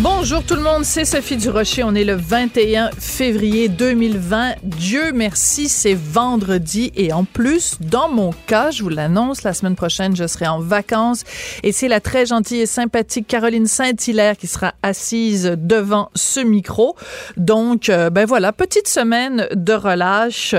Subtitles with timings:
[0.00, 1.82] Bonjour tout le monde, c'est Sophie Durocher.
[1.82, 4.56] On est le 21 février 2020.
[4.62, 6.92] Dieu merci, c'est vendredi.
[6.96, 10.60] Et en plus, dans mon cas, je vous l'annonce, la semaine prochaine, je serai en
[10.60, 11.24] vacances.
[11.62, 16.94] Et c'est la très gentille et sympathique Caroline Saint-Hilaire qui sera assise devant ce micro.
[17.38, 20.54] Donc, euh, ben voilà, petite semaine de relâche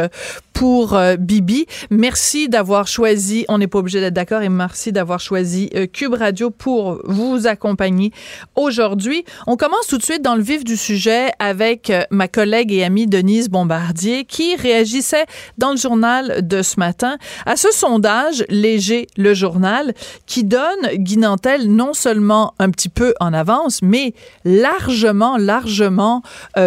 [0.57, 1.67] pour euh, Bibi.
[1.91, 6.15] Merci d'avoir choisi, on n'est pas obligé d'être d'accord, et merci d'avoir choisi euh, Cube
[6.15, 8.11] Radio pour vous accompagner
[8.55, 9.23] aujourd'hui.
[9.45, 12.83] On commence tout de suite dans le vif du sujet avec euh, ma collègue et
[12.83, 15.27] amie Denise Bombardier qui réagissait
[15.59, 19.93] dans le journal de ce matin à ce sondage léger, le journal,
[20.25, 26.23] qui donne Guinantel non seulement un petit peu en avance, mais largement, largement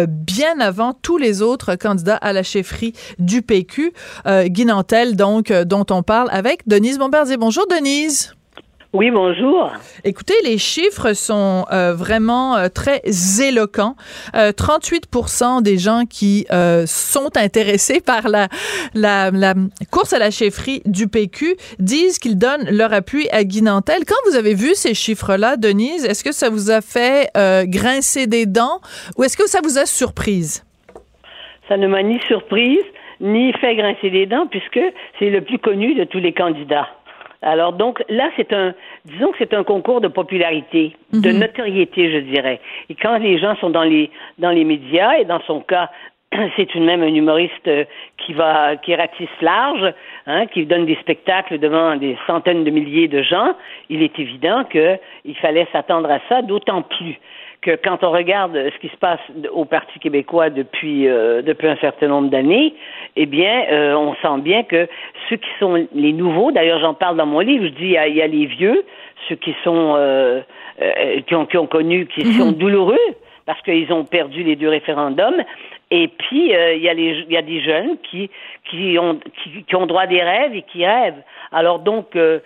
[0.07, 3.80] bien avant tous les autres candidats à la chefferie du PQ.
[4.25, 7.37] Euh, Guy Nantel, donc, euh, dont on parle avec Denise Bombardier.
[7.37, 8.35] Bonjour, Denise.
[8.93, 9.71] Oui, bonjour.
[10.03, 13.01] Écoutez, les chiffres sont euh, vraiment très
[13.41, 13.95] éloquents.
[14.33, 16.45] 38% des gens qui
[16.87, 18.49] sont intéressés par la,
[18.93, 19.53] la, la,
[19.91, 24.03] course à la chefferie du PQ disent qu'ils donnent leur appui à Guy Nantel.
[24.05, 27.31] Quand vous avez vu ces chiffres-là, Denise, est-ce que ça vous a fait
[27.69, 28.81] grincer des dents
[29.15, 30.65] ou est-ce que ça vous a surprise?
[31.71, 32.83] Ça ne m'a ni surprise
[33.21, 34.79] ni fait grincer les dents, puisque
[35.19, 36.89] c'est le plus connu de tous les candidats.
[37.41, 38.73] Alors donc là, c'est un,
[39.05, 41.39] disons que c'est un concours de popularité, de mhm.
[41.39, 42.59] notoriété, je dirais.
[42.89, 45.89] Et quand les gens sont dans les dans les médias, et dans son cas,
[46.55, 47.85] c'est tout de même un humoriste euh,
[48.17, 49.91] qui va qui ratisse large,
[50.27, 53.55] hein, qui donne des spectacles devant des centaines de milliers de gens.
[53.89, 57.19] Il est évident qu'il fallait s'attendre à ça, d'autant plus
[57.61, 59.19] que quand on regarde ce qui se passe
[59.51, 62.73] au Parti québécois depuis euh, depuis un certain nombre d'années,
[63.15, 64.87] eh bien, euh, on sent bien que
[65.29, 67.97] ceux qui sont les nouveaux, d'ailleurs j'en parle dans mon livre, je dis il y
[67.97, 68.83] a, il y a les vieux,
[69.29, 70.41] ceux qui sont euh,
[71.27, 72.33] qui ont qui ont connu, qui mhm.
[72.33, 72.97] sont douloureux
[73.45, 75.43] parce qu'ils ont perdu les deux référendums.
[75.91, 78.31] Et puis il y a les il y a des jeunes qui
[78.71, 81.21] qui ont qui, qui ont droit des rêves et qui rêvent.
[81.51, 82.41] Alors donc que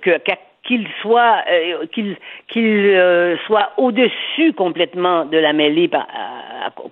[0.00, 0.18] que
[0.64, 2.16] qu'il soit euh, qu'il
[2.48, 6.06] qu'il euh, soit au-dessus complètement de la mêlée par,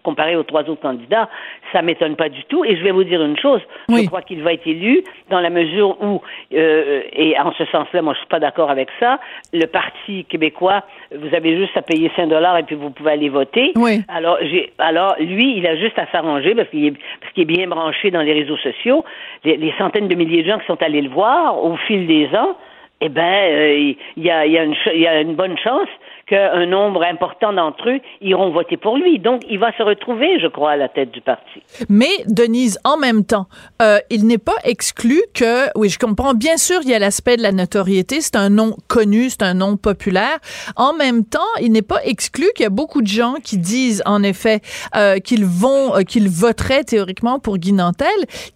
[0.03, 1.28] comparé aux trois autres candidats,
[1.72, 2.65] ça m'étonne pas du tout.
[2.65, 5.50] Et je vais vous dire une chose, je crois qu'il va être élu dans la
[5.50, 6.21] mesure où,
[6.55, 9.19] euh, et en ce sens-là, moi je suis pas d'accord avec ça.
[9.53, 10.82] Le Parti québécois,
[11.15, 13.72] vous avez juste à payer 5 dollars et puis vous pouvez aller voter.
[13.77, 14.03] Oui.
[14.09, 17.56] Alors j'ai, alors lui, il a juste à s'arranger parce qu'il est parce qu'il est
[17.56, 19.05] bien branché dans les réseaux sociaux.
[19.44, 22.56] les centaines de milliers de gens qui sont allés le voir au fil des ans
[23.02, 24.52] eh bien, il y, a, y,
[24.94, 25.88] y, a, une bonne chance
[26.27, 29.19] qu'un nombre important d'entre eux iront voter pour lui.
[29.19, 31.62] Donc, il va se retrouver, je crois, à la tête du parti.
[31.88, 33.47] Mais, Denise, en même temps,
[33.81, 37.37] euh, il n'est pas exclu que, oui, je comprends, bien sûr, il y a l'aspect
[37.37, 40.38] de la notoriété, c'est un nom connu, c'est un nom populaire.
[40.77, 44.03] En même temps, il n'est pas exclu qu'il y a beaucoup de gens qui disent,
[44.06, 44.61] en effet,
[44.97, 48.09] euh, qu'ils vont, euh, qu'ils voteraient théoriquement pour Guy Nantel,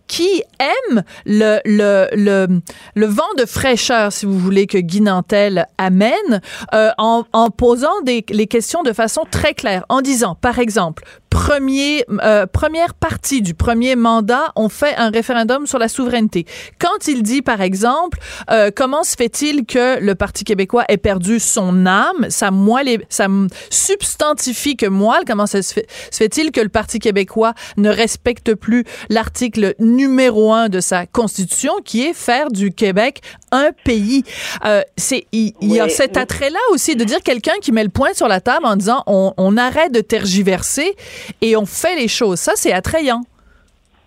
[0.06, 2.60] qui aiment le, le, le,
[2.94, 6.40] le vent de fraîcheur, si vous voulez, que Guy Nantel amène,
[6.74, 11.04] euh, en, en posant des, les questions de façon très claire, en disant, par exemple,
[11.48, 16.46] euh, première partie du premier mandat, on fait un référendum sur la souveraineté.
[16.78, 18.18] Quand il dit, par exemple,
[18.50, 23.28] euh, comment se fait-il que le Parti québécois ait perdu son âme, ça, moelle, ça
[23.70, 28.84] substantifie que moelle, comment se, fait, se fait-il que le Parti québécois ne respecte plus
[29.08, 33.20] l'article numéro un de sa constitution, qui est faire du Québec
[33.56, 34.22] un pays.
[34.64, 38.12] Euh, c'est il, y a cet attrait-là aussi de dire quelqu'un qui met le point
[38.12, 40.94] sur la table en disant on, on arrête de tergiverser
[41.40, 42.38] et on fait les choses.
[42.38, 43.22] Ça, c'est attrayant.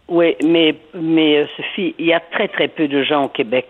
[0.09, 3.67] Oui, mais, mais euh, Sophie, il y a très, très peu de gens au Québec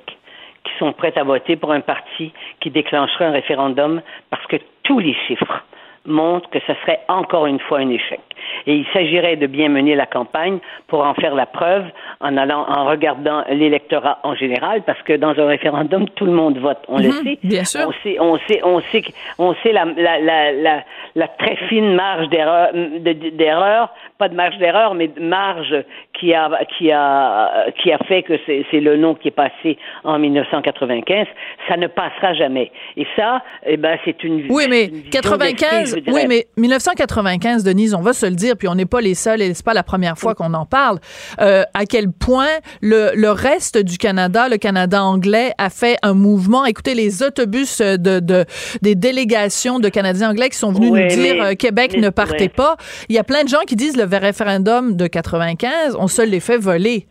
[0.64, 5.00] qui sont prêts à voter pour un parti qui déclencherait un référendum parce que tous
[5.00, 5.64] les chiffres
[6.06, 8.22] montrent que ce serait encore une fois un échec.
[8.68, 11.84] Et il s'agirait de bien mener la campagne pour en faire la preuve
[12.22, 16.58] en allant, en regardant l'électorat en général, parce que dans un référendum, tout le monde
[16.58, 16.80] vote.
[16.88, 17.40] On le Mhm, sait.
[17.44, 17.88] bien sûr.
[17.88, 19.04] On sait, on sait, on sait,
[19.38, 20.84] on sait la, la, la, la,
[21.16, 25.76] la très fine marge d'erreur, de- d'erreur, pas de marge d'erreur, mais de marge
[26.20, 29.78] qui a, qui a, qui a fait que c'est c'est le nom qui est passé
[30.04, 31.26] en 1995.
[31.68, 32.72] Ça ne passera jamais.
[32.98, 34.46] Et ça, eh ben, c'est une.
[34.50, 38.36] Oui, mais une vision 95, d'esprit, je oui, mais 1995, Denise, on va se le
[38.36, 40.66] dire, puis on n'est pas les seuls et c'est pas la première fois qu'on en
[40.66, 41.00] parle,
[41.42, 42.48] euh, à quel point
[42.82, 46.66] le, le reste du Canada, le Canada anglais, a fait un mouvement.
[46.66, 48.46] Écoutez, les autobus de, de
[48.82, 52.02] des délégations de Canadiens anglais qui sont venus Oui, nous dire mais- euh, Québec mais-
[52.02, 52.76] ne partez pas.
[53.10, 56.40] Il y a plein de gens qui disent le référendum de 95, on se les
[56.40, 57.08] fait voler.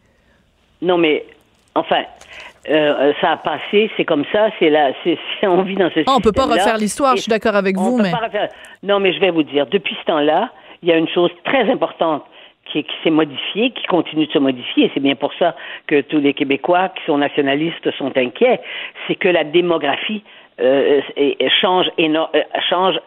[0.82, 1.25] Non, mais
[1.75, 2.03] enfin,
[2.71, 6.14] euh, ça a passé, c'est comme ça, c'est là, c'est on vit dans ce Ah,
[6.17, 8.49] on peut pas refaire l'histoire, je suis d'accord avec vous, mais refaire-
[8.82, 10.50] Non, mais je vais vous dire, depuis ce temps-là,
[10.82, 12.25] il y a une chose très importante
[12.66, 15.54] qui, qui s'est modifiée, qui continue de se modifier, et c'est bien pour ça
[15.86, 18.60] que tous les Québécois qui sont nationalistes sont inquiets,
[19.06, 20.22] c'est que la démographie
[20.60, 21.00] euh,
[21.60, 22.98] change, éno- euh, change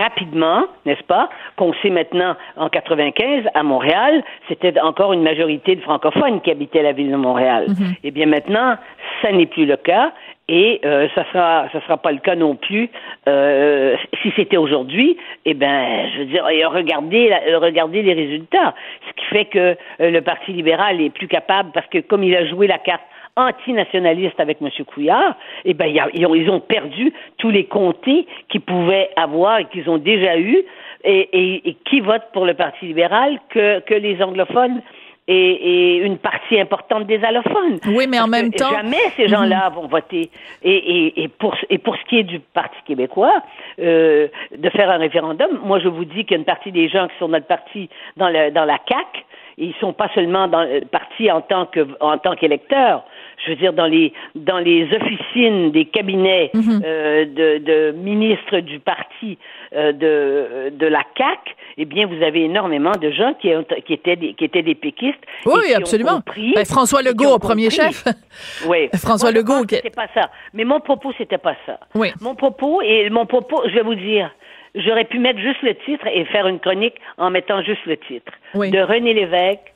[0.00, 1.28] rapidement, n'est-ce pas?
[1.56, 6.82] Qu'on sait maintenant, en 95, à Montréal, c'était encore une majorité de francophones qui habitaient
[6.82, 7.66] la ville de Montréal.
[8.02, 8.76] Eh bien maintenant,
[9.22, 10.12] ça n'est plus le cas.
[10.48, 12.90] Et euh, ça sera, ça sera pas le cas non plus
[13.28, 15.16] euh, si c'était aujourd'hui.
[15.46, 18.74] Eh ben, je veux dire, regardez, regardez les résultats.
[19.08, 22.36] Ce qui fait que euh, le Parti libéral est plus capable parce que comme il
[22.36, 23.00] a joué la carte
[23.36, 24.68] antinationaliste avec M.
[24.86, 29.64] Couillard, eh ben, ils, ont, ils ont perdu tous les comtés qu'ils pouvaient avoir et
[29.66, 30.58] qu'ils ont déjà eu.
[31.06, 34.80] Et, et- et qui vote pour le Parti libéral que, que les anglophones?
[35.26, 37.78] Et, et une partie importante des allophones.
[37.86, 38.76] Oui, mais en même temps- Mhm.
[38.76, 40.30] Jamais ces gens-là vont voter.
[40.62, 43.42] Et, et, et, pour, et pour ce qui est du Parti québécois,
[43.80, 46.88] euh, de faire un référendum, moi je vous dis qu'il y a une partie des
[46.88, 49.24] gens qui sont dans le parti, dans, le, dans la CAC,
[49.56, 53.04] ils sont pas seulement dans le parti en tant que en tant qu'électeurs.
[53.44, 56.82] Je veux dire dans les dans les officines des cabinets Mhm.
[56.84, 59.38] euh, de, de ministres du parti
[59.74, 61.56] euh, de de la CAC.
[61.76, 64.76] Eh bien, vous avez énormément de gens qui, ont- qui étaient des, qui étaient des
[64.76, 65.18] péquistes.
[65.44, 66.16] et oui, qui ont absolument.
[66.20, 68.04] compris- Ben, François et qui Legault ont au premier chef.
[68.68, 68.88] Oui.
[68.94, 70.30] François Moi, Legault, qui- c'était pas ça.
[70.52, 71.80] Mais mon propos, c'était pas ça.
[71.96, 72.12] Oui.
[72.20, 74.30] Mon propos, et mon propos, je vais vous dire,
[74.76, 78.32] j'aurais pu mettre juste le titre et faire une chronique en mettant juste le titre.
[78.54, 78.70] Oui.
[78.70, 79.74] De René Lévesque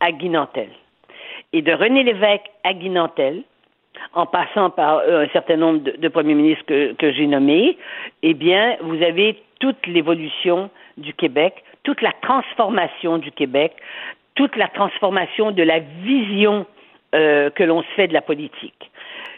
[0.00, 0.68] à Guy Nantel.
[1.52, 3.42] Et de René Lévesque à Guy Nantel,
[4.14, 7.76] en passant par euh, un certain nombre de, premiers ministres que, que j'ai nommés,
[8.22, 13.72] eh bien, vous avez toute l'évolution du Québec, toute la transformation du Québec,
[14.34, 16.66] toute la transformation de la vision
[17.14, 18.90] euh, que l'on se fait de la politique.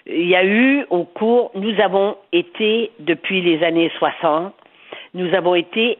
[0.06, 4.54] Il y a eu au cours, nous avons été, depuis les années 60,
[5.14, 5.98] nous avons été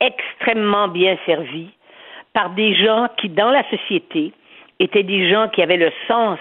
[0.00, 1.70] extrêmement bien servis
[2.32, 4.32] par des gens qui, dans la société,
[4.80, 6.38] étaient des gens qui avaient le sens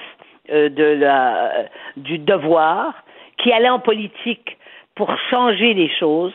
[0.52, 1.66] euh, de la,
[1.98, 2.94] du devoir,
[3.38, 4.58] qui allaient en politique
[4.96, 6.34] pour changer les choses,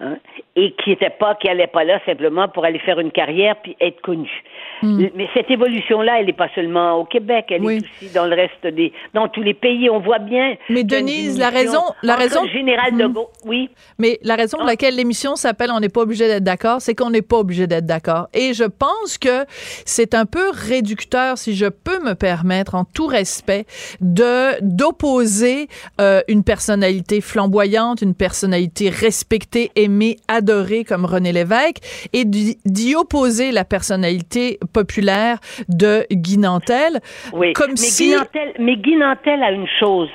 [0.00, 0.16] hein,
[0.56, 3.76] et qui n'étaient pas, qui n'allaient pas là simplement pour aller faire une carrière puis
[3.80, 4.42] être connus.
[4.82, 7.74] Mais cette évolution-là, elle n'est pas seulement au Québec, elle Oui.
[7.76, 9.90] est aussi dans le reste des, dans tous les pays.
[9.90, 10.54] On voit bien.
[10.70, 13.12] Mais Denise, la raison- la raison- général de Mhm.
[13.12, 13.68] Gaulle, oui.
[13.98, 14.70] Mais la raison pour Ah.
[14.70, 17.84] laquelle l'émission s'appelle On n'est pas obligé d'être d'accord, c'est qu'on n'est pas obligé d'être
[17.84, 18.28] d'accord.
[18.32, 19.44] Et je pense que
[19.84, 23.66] c'est un peu réducteur, si je peux me permettre, en tout respect,
[24.00, 25.68] de d'opposer
[26.00, 31.80] euh, une personnalité flamboyante, une personnalité respectée, aimée, adorée comme René Lévesque,
[32.12, 37.00] et d'y opposer la personnalité populaire de Guy Nantel,
[37.32, 38.10] Oui, comme mais, si...
[38.10, 40.10] Guy Nantel, mais Guy Nantel a une chose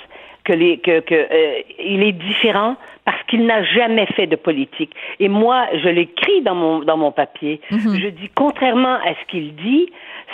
[0.46, 4.94] que les que, que euh, il est différent parce qu'il n'a jamais fait de politique.
[5.20, 7.60] Et moi, je l'écris dans mon dans mon papier.
[7.72, 8.00] Mhm.
[8.00, 9.90] Je dis contrairement à ce qu'il dit,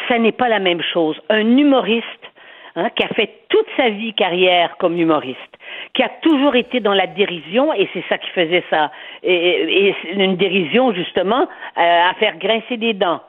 [0.07, 1.15] ça n'est pas la même chose.
[1.29, 2.25] Un humoriste
[2.75, 5.39] hein, qui a fait toute sa vie carrière comme humoriste,
[5.93, 8.91] qui a toujours été dans la dérision, et c'est ça qui faisait ça,
[9.24, 13.21] et, une dérision justement euh, à faire grincer des dents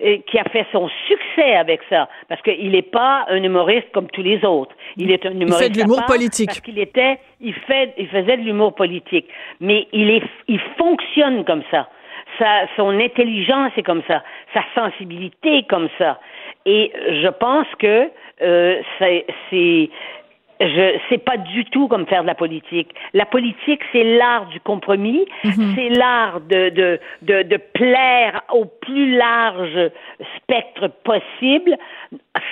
[0.00, 4.08] et qui a fait son succès avec ça, parce qu'il n'est pas un humoriste comme
[4.08, 4.74] tous les autres.
[4.96, 6.48] Il est un humoriste fait de l'humour politique.
[6.48, 9.28] Parce qu'il était, il fait, il faisait de l'humour politique,
[9.60, 11.88] mais il est, il fonctionne comme ça.
[12.38, 16.18] Sa, son intelligence est comme ça, sa sensibilité est comme ça.
[16.66, 16.90] Et
[17.22, 18.10] je pense que
[18.42, 19.90] euh, c'est, c'est
[20.60, 22.88] je c'est pas du tout comme faire de la politique.
[23.12, 25.24] La politique, c'est l'art du compromis,
[25.74, 29.90] c'est l'art de, de, de, de plaire au plus large
[30.36, 31.76] spectre possible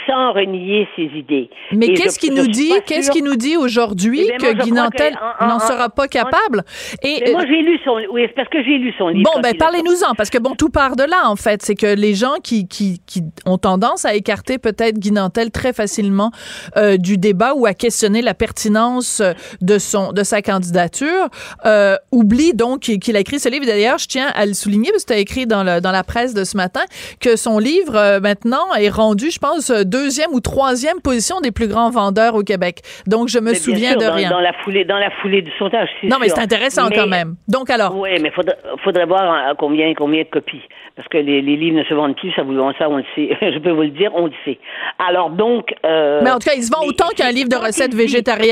[0.07, 1.49] sans renier ses idées.
[1.73, 2.73] Mais qu'est-ce je nous dit?
[2.87, 6.63] Qu'est-ce qu'il nous dit aujourd'hui Eh que Guy Nantel n'en en- sera pas en- capable?
[7.03, 7.99] Et moi, j'ai lu son.
[8.11, 9.31] Oui, parce que j'ai lu son livre.
[9.33, 11.63] Bon, ben parlez-nous-en, parce que bon, tout part de là, en fait.
[11.63, 15.73] C'est que les gens qui, qui, qui ont tendance à écarter peut-être Guy Nantel très
[15.73, 16.31] facilement
[16.77, 17.92] euh, du débat ou à questionner
[18.23, 21.29] la pertinence euh, de son de sa candidature,
[21.67, 23.67] euh, oublient donc qu'il a écrit ce livre.
[23.67, 26.05] D'ailleurs, je tiens à le souligner, parce que tu as écrit dans, le, dans la
[26.05, 26.81] presse de ce matin
[27.21, 31.69] que son livre, euh, maintenant, est rendu, je pense, deuxième ou troisième position des plus
[31.69, 32.81] grands vendeurs au Québec.
[33.07, 34.31] Donc, je me souviens sûr, de dans, rien.
[34.31, 35.89] Dans la foulée, dans la foulée du sondage.
[36.05, 37.37] non, mais c'est intéressant Mais- quand même.
[37.49, 40.63] Donc, alors, Oui, mais faudrait, faudrait voir hein, combien, combien de copies.
[40.95, 43.31] Parce que les, les livres ne se vendent plus, ça, vous, ça, on le sait.
[43.41, 44.59] Je peux vous le dire, on le sait.
[44.99, 45.75] Alors donc.
[45.87, 47.82] euh, Mais en tout cas, il se vend mais autant qu'un livre de recettes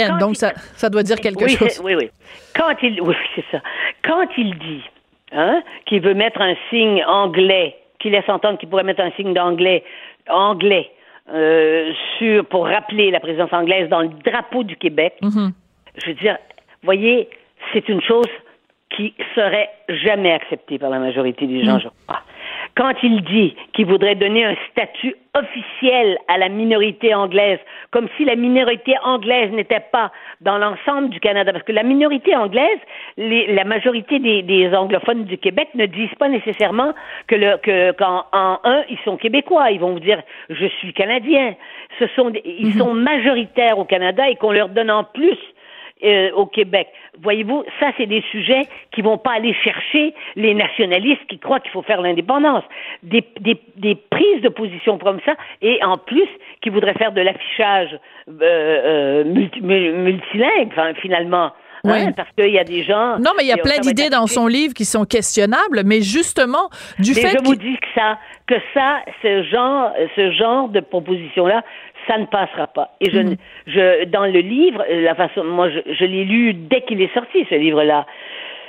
[0.09, 1.81] quand donc il- ça, ça doit dire quelque oui, chose.
[1.85, 2.11] Oui, oui.
[2.55, 3.61] Quand il, oui, c'est ça.
[4.05, 4.83] Quand il dit,
[5.33, 9.35] hein, qu'il veut mettre un signe anglais, qu'il laisse entendre qu'il pourrait mettre un signe
[9.35, 9.85] d'anglais,
[10.29, 10.91] anglais,
[11.33, 15.53] euh, sur, pour rappeler la présence anglaise dans le drapeau du Québec, Mhm.
[16.03, 16.37] je veux dire,
[16.83, 17.29] voyez,
[17.73, 18.27] c'est une chose
[18.97, 22.21] qui serait jamais acceptée par la majorité des gens, je crois.
[22.77, 27.59] Quand il dit qu'il voudrait donner un statut officiel à la minorité anglaise,
[27.91, 30.11] comme si la minorité anglaise n'était pas
[30.41, 32.79] dans l'ensemble du Canada, parce que la minorité anglaise,
[33.17, 36.93] les- la majorité des, des anglophones du Québec ne disent pas nécessairement
[37.27, 40.93] que le que qu'en en un ils sont québécois, ils vont vous dire je suis
[40.93, 41.55] canadien.
[41.99, 45.39] Ce sont des- ils sont majoritaires au Canada et qu'on leur donne en plus
[46.04, 46.88] euh, au Québec.
[47.23, 51.71] Voyez-vous, ça, c'est des sujets qui vont pas aller chercher les nationalistes qui croient qu'il
[51.73, 52.64] faut faire l'indépendance.
[53.02, 56.28] Des, des, des prises de position comme ça, et en plus,
[56.62, 61.52] qui voudraient faire de l'affichage euh, euh, multi- mu- multilingue, enfin, finalement.
[61.83, 62.12] Hein, Oui.
[62.14, 63.19] parce qu'il y a des gens.
[63.19, 66.69] Non, mais il y a plein d'idées dans son livre qui sont questionnables, mais justement,
[66.99, 70.80] du Mais fait je vous dis que ça, que ça, ce genre, ce genre de
[70.80, 71.62] proposition-là,
[72.07, 72.90] ça ne passera pas.
[73.00, 73.37] Et je, Mhm.
[73.66, 77.47] je, dans le livre, la façon, moi, je, je l'ai lu dès qu'il est sorti,
[77.49, 78.07] ce livre-là.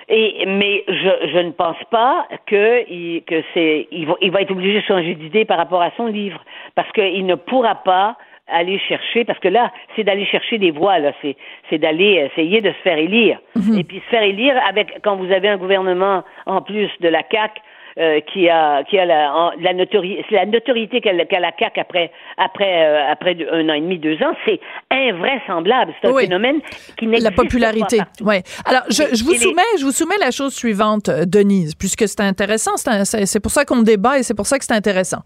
[0.09, 4.41] Et, mais je, je ne pense pas que, il, que c'est, il va, il va
[4.41, 6.43] être obligé de changer d'idée par rapport à son livre,
[6.75, 8.17] parce qu'il ne pourra pas
[8.53, 11.37] aller chercher, parce que là, c'est d'aller chercher des voix, là, c'est,
[11.69, 13.39] c'est d'aller essayer de se faire élire.
[13.79, 17.23] Et puis se faire élire avec, quand vous avez un gouvernement en plus de la
[17.23, 17.61] CAC
[17.99, 22.85] euh, qui a qui a la, la notoriété la notoriété qu'a la CAC après après
[22.87, 24.59] euh, après un an et demi deux ans c'est
[24.91, 26.23] invraisemblable c'est un Oui.
[26.23, 26.59] phénomène
[26.97, 27.97] qui n'existe la popularité.
[27.97, 28.07] pas.
[28.23, 28.43] Ouais.
[28.65, 32.07] Alors, je, je vous les- soumets, je vous soumets la chose suivante, euh, Denise, puisque
[32.07, 32.71] c'est intéressant.
[32.77, 35.19] C'est pour ça qu'on débat et c'est pour ça que c'est intéressant.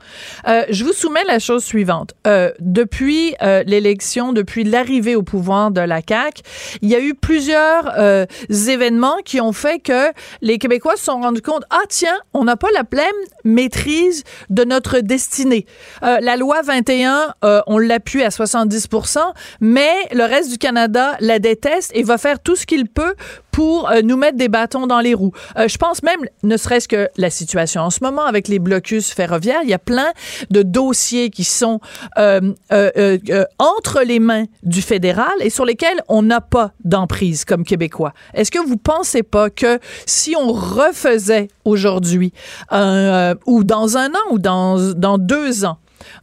[0.47, 2.13] Euh, je vous soumets la chose suivante.
[2.27, 6.41] Euh, depuis euh, l'élection, depuis l'arrivée au pouvoir de la CAQ,
[6.81, 8.25] il y a eu plusieurs euh,
[8.69, 12.69] événements qui ont fait que les Québécois se sont rendus compte, ah tiens, on pas
[12.73, 13.05] la pleine
[13.43, 15.65] maîtrise de notre destinée.
[16.03, 19.19] Euh, la loi 21, euh, on l'appuie à 70%
[19.61, 23.15] mais le reste du Canada la déteste et va faire tout ce qu'il peut
[23.51, 25.31] pour euh, nous mettre des bâtons dans les roues.
[25.55, 29.61] Je pense même, ne serait-ce que la situation en ce moment avec les blocus ferroviaires,
[29.63, 30.11] il y a plein
[30.49, 31.79] de dossiers qui sont
[32.17, 38.13] entre les mains du fédéral et sur lesquels on n'a pas d'emprise comme Québécois.
[38.33, 42.33] Est-ce que vous pensez pas que si on refaisait aujourd'hui
[42.71, 45.77] euh, ou dans un an ou dans, dans deux ans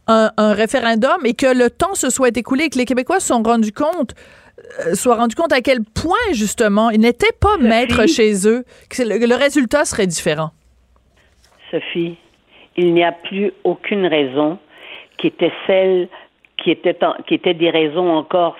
[0.07, 3.27] un, un référendum et que le temps se soit écoulé et que les Québécois se
[3.27, 4.13] sont rendus compte
[4.85, 9.03] euh, soient rendus compte à quel point justement ils n'étaient pas maîtres chez eux, que
[9.03, 10.51] le, le résultat serait différent.
[11.71, 12.17] Sophie,
[12.77, 14.59] il n'y a plus aucune raison
[15.17, 16.07] qui était celle
[16.63, 18.55] qui était, en- qui était des raisons encore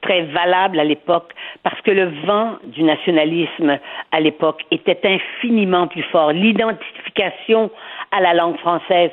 [0.00, 3.78] très valables à l'époque, parce que le vent du nationalisme
[4.12, 6.32] à l'époque était infiniment plus fort.
[6.32, 7.70] L'identification
[8.12, 9.10] à la langue française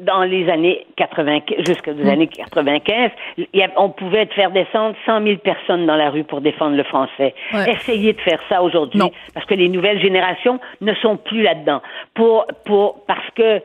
[0.00, 5.20] dans les années 80, jusqu'aux années 95, il y a- on pouvait faire descendre 100
[5.22, 7.34] 000 personnes dans la rue pour défendre le français.
[7.52, 7.72] Ouais.
[7.72, 9.00] Essayez de faire ça aujourd'hui,
[9.34, 11.82] parce que les nouvelles générations ne sont plus là-dedans.
[12.14, 13.60] Pour, pour, parce que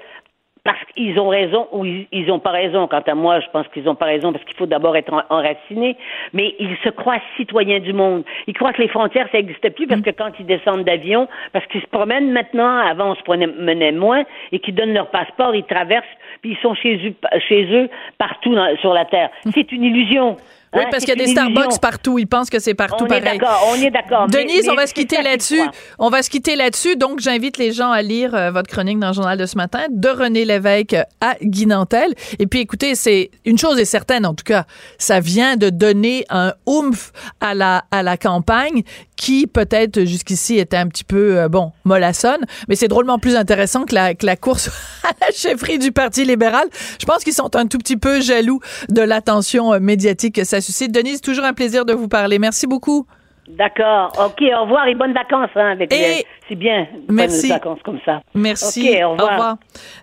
[0.65, 2.87] parce qu'ils ont raison ou ils, ils ont pas raison.
[2.87, 5.21] Quant à moi, je pense qu'ils ont pas raison parce qu'il faut d'abord être en-
[5.29, 5.95] enraciné.
[6.33, 8.23] Mais ils se croient citoyens du monde.
[8.47, 11.65] Ils croient que les frontières ça n'existe plus parce que quand ils descendent d'avion, parce
[11.67, 15.63] qu'ils se promènent maintenant, avant on se promenait moins, et qu'ils donnent leur passeport, ils
[15.63, 16.03] traversent,
[16.41, 17.13] puis ils sont chez eux,
[17.47, 19.29] chez eux partout dans- sur la terre.
[19.53, 20.35] C'est une illusion.
[20.75, 21.51] Oui, Hein, parce qu'il y a des illusion.
[21.53, 22.19] Starbucks partout.
[22.19, 23.39] Ils pensent que c'est partout On est pareil.
[23.39, 24.27] d'accord, on est d'accord.
[24.31, 25.61] Mais- Denise, mais on va se quitter là-dessus.
[25.99, 26.95] On va se quitter là-dessus.
[26.95, 29.79] Donc, j'invite les gens à lire euh, votre chronique dans le journal de ce matin
[29.89, 32.13] de René Lévesque à Guy Nantel.
[32.39, 34.65] Et puis, écoutez, c'est une chose est certaine, en tout cas,
[34.97, 38.83] ça vient de donner un oomph à la, à la campagne
[39.15, 43.85] qui peut-être jusqu'ici était un petit peu, euh, bon, mollassonne, mais c'est drôlement plus intéressant
[43.85, 44.67] que la, que la course
[45.03, 46.67] à la chefferie du Parti libéral.
[46.99, 50.61] Je pense qu'ils sont un tout petit peu jaloux de l'attention euh, médiatique que ça
[50.61, 50.91] suscite.
[50.91, 52.39] Denise, toujours un plaisir de vous parler.
[52.39, 53.07] Merci beaucoup.
[53.47, 54.11] D'accord.
[54.17, 57.41] OK, au revoir et bonnes vacances hein, avec Et- C'est bien, Merci.
[57.47, 58.21] bonnes vacances comme ça.
[58.33, 58.89] Merci.
[58.91, 59.57] OK, au revoir.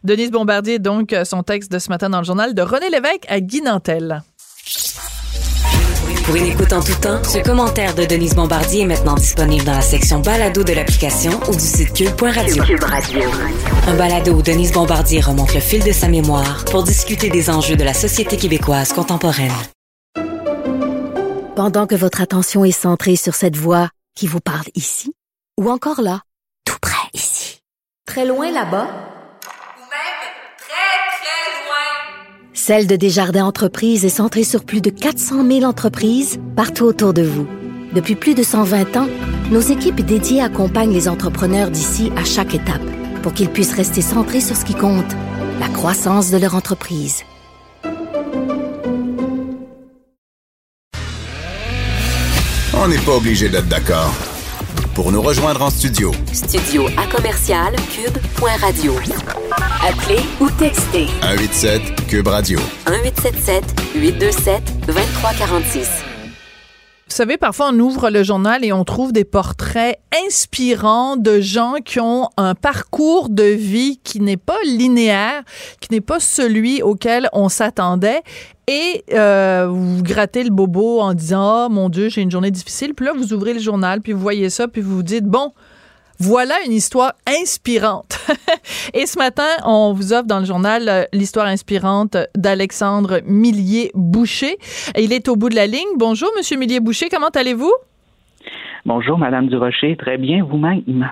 [0.04, 3.26] Denise Bombardier, donc, euh, son texte de ce matin dans le journal de René Lévesque
[3.28, 4.22] à Guy Nantel.
[6.24, 9.72] Pour une écoute en tout temps, ce commentaire de Denise Bombardier est maintenant disponible dans
[9.72, 12.62] la section balado de l'application ou du site cube.radio.
[13.88, 17.76] Un balado où Denise Bombardier remonte le fil de sa mémoire pour discuter des enjeux
[17.76, 19.52] de la société québécoise contemporaine.
[21.56, 25.12] Pendant que votre attention est centrée sur cette voix qui vous parle ici,
[25.60, 26.22] ou encore là,
[26.64, 27.60] tout près ici,
[28.06, 29.11] très loin là-bas,
[32.54, 37.22] Celle de Desjardins Entreprises est centrée sur plus de 400 000 entreprises partout autour de
[37.22, 37.46] vous.
[37.94, 39.08] Depuis plus de 120 ans,
[39.50, 42.82] nos équipes dédiées accompagnent les entrepreneurs d'ici à chaque étape
[43.22, 45.10] pour qu'ils puissent rester centrés sur ce qui compte,
[45.60, 47.22] la croissance de leur entreprise.
[52.74, 54.31] On n'est pas obligé d'être d'accord.
[54.94, 58.92] Pour nous rejoindre en studio, Studio à commercial cube.radio.
[59.80, 62.58] Appelez ou textez 187 Cube Radio.
[62.86, 65.88] 1877 827 2346.
[67.12, 71.74] Vous savez, parfois on ouvre le journal et on trouve des portraits inspirants de gens
[71.84, 75.42] qui ont un parcours de vie qui n'est pas linéaire,
[75.80, 78.22] qui n'est pas celui auquel on s'attendait.
[78.68, 82.94] Et euh, vous grattez le bobo en disant, oh mon Dieu, j'ai une journée difficile.
[82.94, 85.52] Puis là, vous ouvrez le journal, puis vous voyez ça, puis vous vous dites, bon,
[86.18, 88.18] voilà une histoire inspirante.
[88.94, 94.56] Et ce matin, on vous offre dans le journal euh, l'histoire inspirante d'Alexandre Millier-Boucher.
[94.96, 95.96] Il est au bout de la ligne.
[95.96, 97.72] Bonjour, Monsieur Millier-Boucher, comment allez-vous?
[98.86, 99.96] Bonjour, Madame Durocher.
[99.96, 101.10] Très bien, vous-même.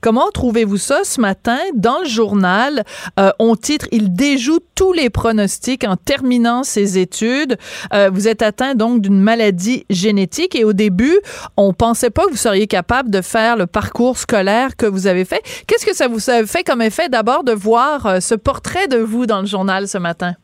[0.00, 1.58] Comment trouvez-vous ça ce matin?
[1.74, 2.84] Dans le journal?
[3.18, 7.56] Euh, on titre Il déjoue tous les pronostics en terminant ses études.
[7.92, 11.18] Euh, vous êtes atteint donc d'une maladie génétique et au début,
[11.56, 15.24] on pensait pas que vous seriez capable de faire le parcours scolaire que vous avez
[15.24, 15.42] fait.
[15.66, 18.98] Qu'est-ce que ça vous a fait comme effet d'abord de voir euh, ce portrait de
[18.98, 20.34] vous dans le journal ce matin?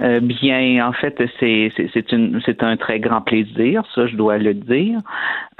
[0.00, 1.90] Euh, bien, en fait, c'est c'est-
[2.62, 5.00] un très grand plaisir, ça je dois le dire.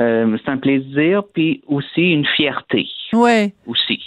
[0.00, 3.52] Euh, c'est un plaisir puis aussi une fierté Ouais.
[3.66, 4.00] aussi.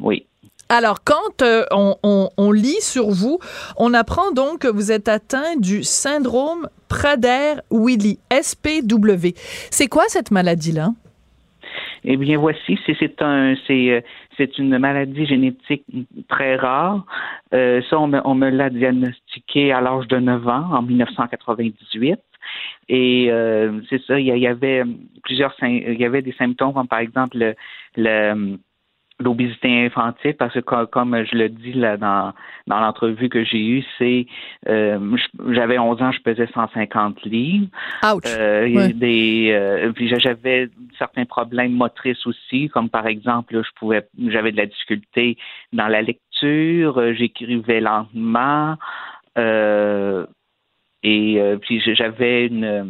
[0.00, 0.26] Oui.
[0.68, 3.38] Alors, quand euh, on, on- on lit sur vous,
[3.76, 9.34] on apprend donc que vous êtes atteint du syndrome Prader-Willi, SPW.
[9.70, 10.88] C'est quoi cette maladie-là?
[12.06, 14.00] Eh bien, voici, c'est un c'est euh,
[14.36, 15.84] c'est une maladie génétique
[16.28, 17.06] très rare.
[17.54, 22.20] Euh, ça, on me, on me l'a diagnostiqué à l'âge de 9 ans, en 1998.
[22.90, 24.82] Et euh, c'est ça, il y, avait
[25.22, 27.54] plusieurs il y avait des symptômes comme par exemple le,
[27.96, 28.58] le
[29.20, 32.32] l'obésité infantile parce que co- comme, je le dis là dans
[32.66, 34.26] dans l'entrevue que j'ai eue, c'est
[34.68, 35.16] euh,
[35.50, 37.68] j'avais 11 ans, je pesais 150 livres.
[38.02, 38.22] Ouch.
[38.26, 38.92] Euh, Ouais.
[38.92, 44.52] des euh, puis j'avais certains problèmes motrices aussi, comme par exemple, là, je pouvais j'avais
[44.52, 45.36] de la difficulté
[45.72, 48.76] dans la lecture, euh, j'écrivais lentement.
[49.36, 50.26] Euh,
[51.04, 52.84] et euh, puis j'avais une euh,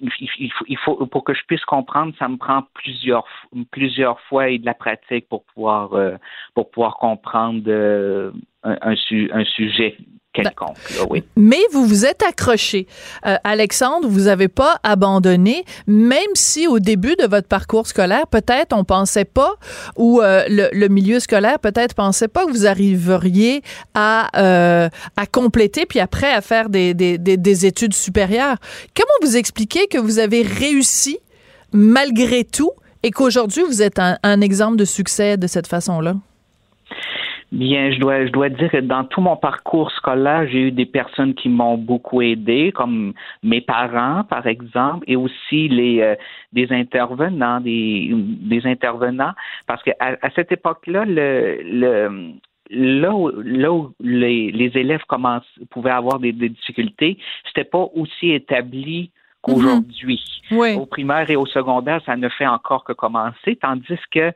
[0.00, 3.24] il, faut, il faut pour que je puisse comprendre, ça me prend plusieurs
[3.70, 6.16] plusieurs fois et de la pratique pour pouvoir euh,
[6.54, 8.32] pour pouvoir comprendre euh,
[8.64, 9.96] un, un, su- un sujet
[10.34, 10.76] quelconque.
[10.96, 11.24] là, oui.
[11.36, 12.86] Mais vous vous êtes accroché.
[13.26, 18.76] Euh, Alexandre, vous n'avez pas abandonné, même si au début de votre parcours scolaire, peut-être
[18.76, 19.54] on pensait pas,
[19.96, 23.62] ou euh, le, le milieu scolaire peut-être pensait pas que vous arriveriez
[23.94, 28.56] à, euh, à compléter, puis après à faire des, des, des, des études supérieures.
[28.94, 31.18] Comment vous expliquez que vous avez réussi
[31.72, 36.14] malgré tout et qu'aujourd'hui vous êtes un, un exemple de succès de cette façon-là?
[37.50, 40.84] Bien, je dois, je dois dire que dans tout mon parcours scolaire, j'ai eu des
[40.84, 46.14] personnes qui m'ont beaucoup aidé, comme mes parents, par exemple, et aussi les euh,
[46.52, 49.32] des intervenants, des, des intervenants,
[49.66, 52.32] parce que à, à cette époque-là, le, le
[52.70, 57.88] là où, là où les, les élèves commencent, pouvaient avoir des, des difficultés, c'était pas
[57.94, 60.20] aussi établi qu'aujourd'hui.
[60.50, 60.74] Oui.
[60.74, 64.32] Au primaire et au secondaire, ça ne fait encore que commencer, tandis que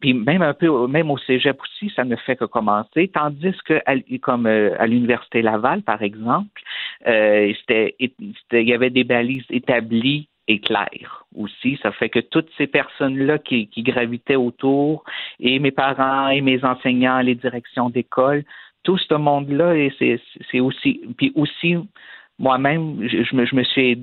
[0.00, 3.08] puis même un peu, même au cégep aussi, ça ne fait que commencer.
[3.08, 3.80] Tandis que,
[4.18, 6.62] comme euh, à l'université Laval, par exemple,
[7.06, 11.78] euh, c'était, il y avait des balises établies et claires aussi.
[11.82, 15.04] Ça fait que toutes ces personnes-là qui, qui gravitaient autour,
[15.40, 18.44] et mes parents, et mes enseignants, les directions d'école,
[18.82, 19.92] tout ce monde-là, et
[20.50, 21.76] c'est, aussi, puis aussi
[22.38, 23.98] moi-même, je, je me, je me suis,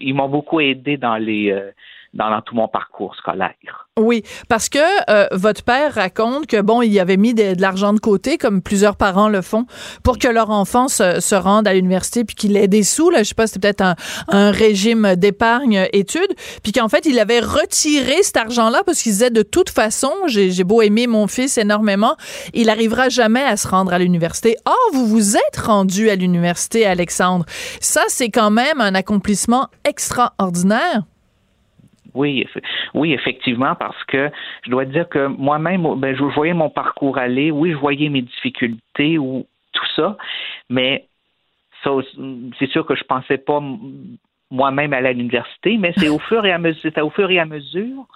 [0.00, 1.70] ils m'ont beaucoup aidé dans les, euh,
[2.12, 3.54] dans tout mon parcours scolaire.
[3.98, 4.78] Oui, parce que
[5.10, 8.96] euh, votre père raconte que bon, il avait mis de, l'argent de côté, comme plusieurs
[8.96, 9.66] parents le font,
[10.02, 13.10] pour que leur enfant se, se rendent à l'université, puis qu'il ait des sous.
[13.10, 13.94] Là, je sais pas, c'était peut-être un,
[14.28, 19.30] un, régime d'épargne études, puis qu'en fait, il avait retiré cet argent-là parce qu'il disait
[19.30, 22.16] de toute façon, j'ai beau aimer mon fils énormément,
[22.54, 24.56] il arrivera jamais à se rendre à l'université.
[24.64, 27.44] Or, vous vous êtes rendu à l'université, Alexandre.
[27.80, 31.02] Ça, c'est quand même un accomplissement extraordinaire.
[32.14, 32.46] Oui,
[32.94, 34.30] oui, effectivement, parce que
[34.64, 37.50] je dois dire que moi-même, ben, je voyais mon parcours aller.
[37.50, 40.16] Oui, je voyais mes difficultés ou tout ça,
[40.68, 41.06] mais
[41.84, 41.90] ça,
[42.58, 43.60] c'est sûr que je pensais pas
[44.50, 47.38] moi-même aller à l'université, mais c'est au fur et à mesure, c'est au fur et
[47.38, 48.06] à mesure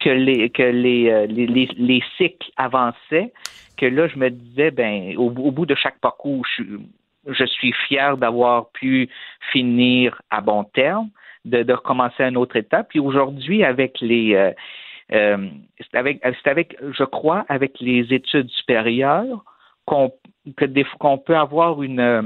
[0.00, 3.32] que les que les, euh, les, les, cycles avançaient
[3.76, 6.64] que là je me disais ben au, bout de chaque parcours je,
[7.28, 9.08] je suis fier d'avoir pu
[9.52, 11.08] finir à bon terme
[11.44, 12.88] de, de recommencer une autre étape.
[12.90, 14.52] Puis aujourd'hui, avec les euh,
[15.12, 19.44] euh, c'est avec, avec, je crois, avec les études supérieures
[19.84, 20.12] qu'on
[20.56, 22.22] que des, qu'on peut avoir une, euh,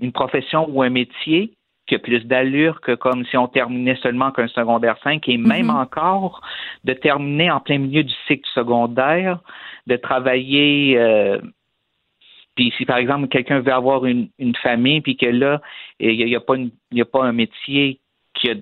[0.00, 1.54] une profession ou un métier
[1.86, 5.66] qui a plus d'allure que comme si on terminait seulement qu'un secondaire 5 et même
[5.66, 5.82] mm-hmm.
[5.82, 6.40] encore
[6.84, 9.40] de terminer en plein milieu du cycle secondaire,
[9.86, 11.40] de travailler euh,
[12.54, 15.60] puis si par exemple quelqu'un veut avoir une, une famille puis que là
[16.00, 18.00] il n'y a, pas il y a pas un métier
[18.42, 18.54] qui a,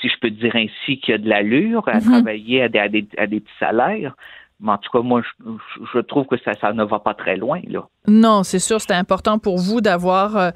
[0.00, 2.02] si je peux dire ainsi, qui a de l'allure à mhm.
[2.02, 4.16] travailler à des, à, des, à des petits salaires.
[4.60, 5.52] Mais en tout cas, moi, je,
[5.94, 7.86] je trouve que ça, ça ne va pas très loin, là.
[8.08, 10.50] Non, c'est sûr, c'était important pour vous d'avoir euh,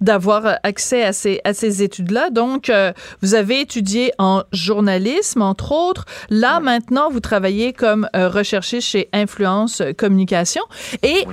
[0.00, 2.30] d'avoir accès à ces à ces études-là.
[2.30, 2.92] Donc, euh,
[3.22, 6.04] vous avez étudié en journalisme, entre autres.
[6.30, 10.62] Là, maintenant, vous travaillez comme euh, recherché chez Influence Communication.
[11.02, 11.24] Et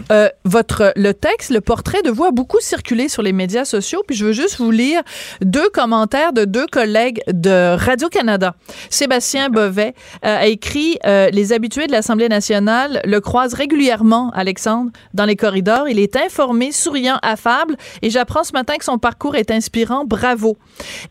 [0.45, 4.03] votre le texte, le portrait de vous a beaucoup circulé sur les médias sociaux.
[4.07, 5.01] Puis, je veux juste vous lire
[5.41, 8.55] deux commentaires de deux collègues de Radio Canada.
[8.89, 15.35] Sébastien Bovet a écrit les habitués de l'Assemblée nationale le croisent régulièrement, Alexandre, dans les
[15.35, 17.75] corridors il est informé, souriant, affable.
[18.01, 20.05] Et j'apprends ce matin que son parcours est inspirant.
[20.05, 20.57] Bravo.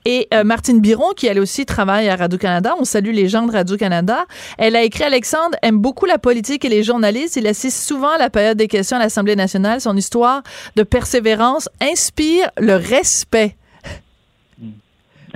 [0.05, 3.53] Et euh, Martine Biron, qui elle aussi travaille à Radio-Canada, on salue les gens de
[3.53, 4.27] Radio-Canada,
[4.59, 7.37] elle a écrit Alexandre aime beaucoup la politique et les journalistes.
[7.37, 9.81] Il assiste souvent à la période des questions à l'Assemblée nationale.
[9.81, 10.43] Son histoire
[10.77, 13.57] de persévérance inspire le respect.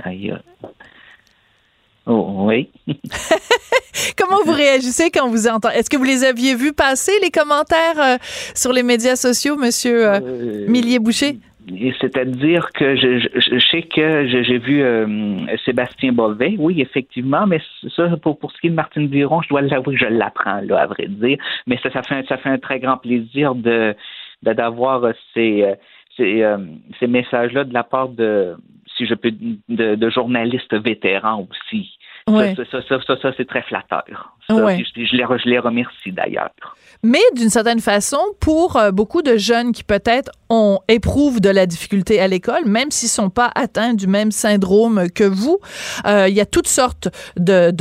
[0.03, 0.33] Aïe.
[2.05, 2.69] Oh, oui.
[4.15, 5.75] Comment vous réagissez quand vous entendez?
[5.75, 8.17] Est-ce que vous les aviez vus passer, les commentaires euh,
[8.55, 11.37] sur les médias sociaux, Monsieur euh, euh Millier-Boucher?
[11.99, 17.59] C'est-à-dire que je, je, sais que j'ai vu euh, Sébastien Bovet, oui, effectivement, mais
[17.93, 20.83] ça, pour, pour ce qui est de Martine Biron, je dois l'avouer je l'apprends, là,
[20.83, 21.37] à vrai dire.
[21.65, 23.95] Mais ça, ça fait un, ça fait un très grand plaisir de
[24.43, 25.65] d'avoir ces,
[26.15, 26.45] ces,
[26.99, 28.55] ces messages-là de la part de,
[28.95, 31.97] si je peux, de, de journalistes vétérans aussi.
[32.27, 34.35] Ça, ça, ça, ça c'est très flatteur.
[34.49, 36.51] je, les, je les remercie d'ailleurs.
[37.03, 41.65] Mais d'une certaine façon, pour euh, beaucoup de jeunes qui peut-être ont éprouvent de la
[41.65, 45.59] difficulté à l'école, même s'ils sont pas atteints du même syndrome que vous,
[46.05, 47.71] euh, il y a toutes sortes de,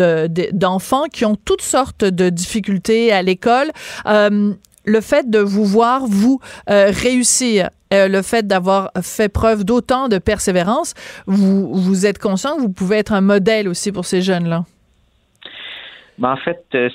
[0.52, 3.70] d'enfants qui ont toutes sortes de difficultés à l'école.
[4.06, 4.52] Euh,
[4.86, 7.70] le fait de vous voir, vous, euh, réussir,
[8.04, 10.94] euh, le fait d'avoir fait preuve d'autant de persévérance,
[11.26, 14.64] vous, vous êtes conscient que vous pouvez être un modèle aussi pour ces jeunes-là?
[16.18, 16.88] Ben, en fait, euh,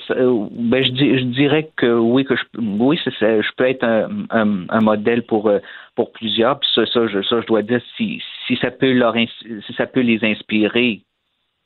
[0.50, 5.50] ben, je, dirais que oui, que je, oui, je peux être un, modèle pour
[5.94, 6.58] pour plusieurs.
[6.58, 9.86] Puis ça, ça, je, ça, je dois dire si, si ça peut leur si ça
[9.86, 11.02] peut les inspirer,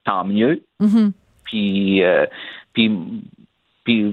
[0.04, 0.62] tant mieux.
[0.82, 1.12] Mm-hmm.
[1.44, 2.02] Puis
[2.76, 2.92] puis
[3.86, 4.12] puis,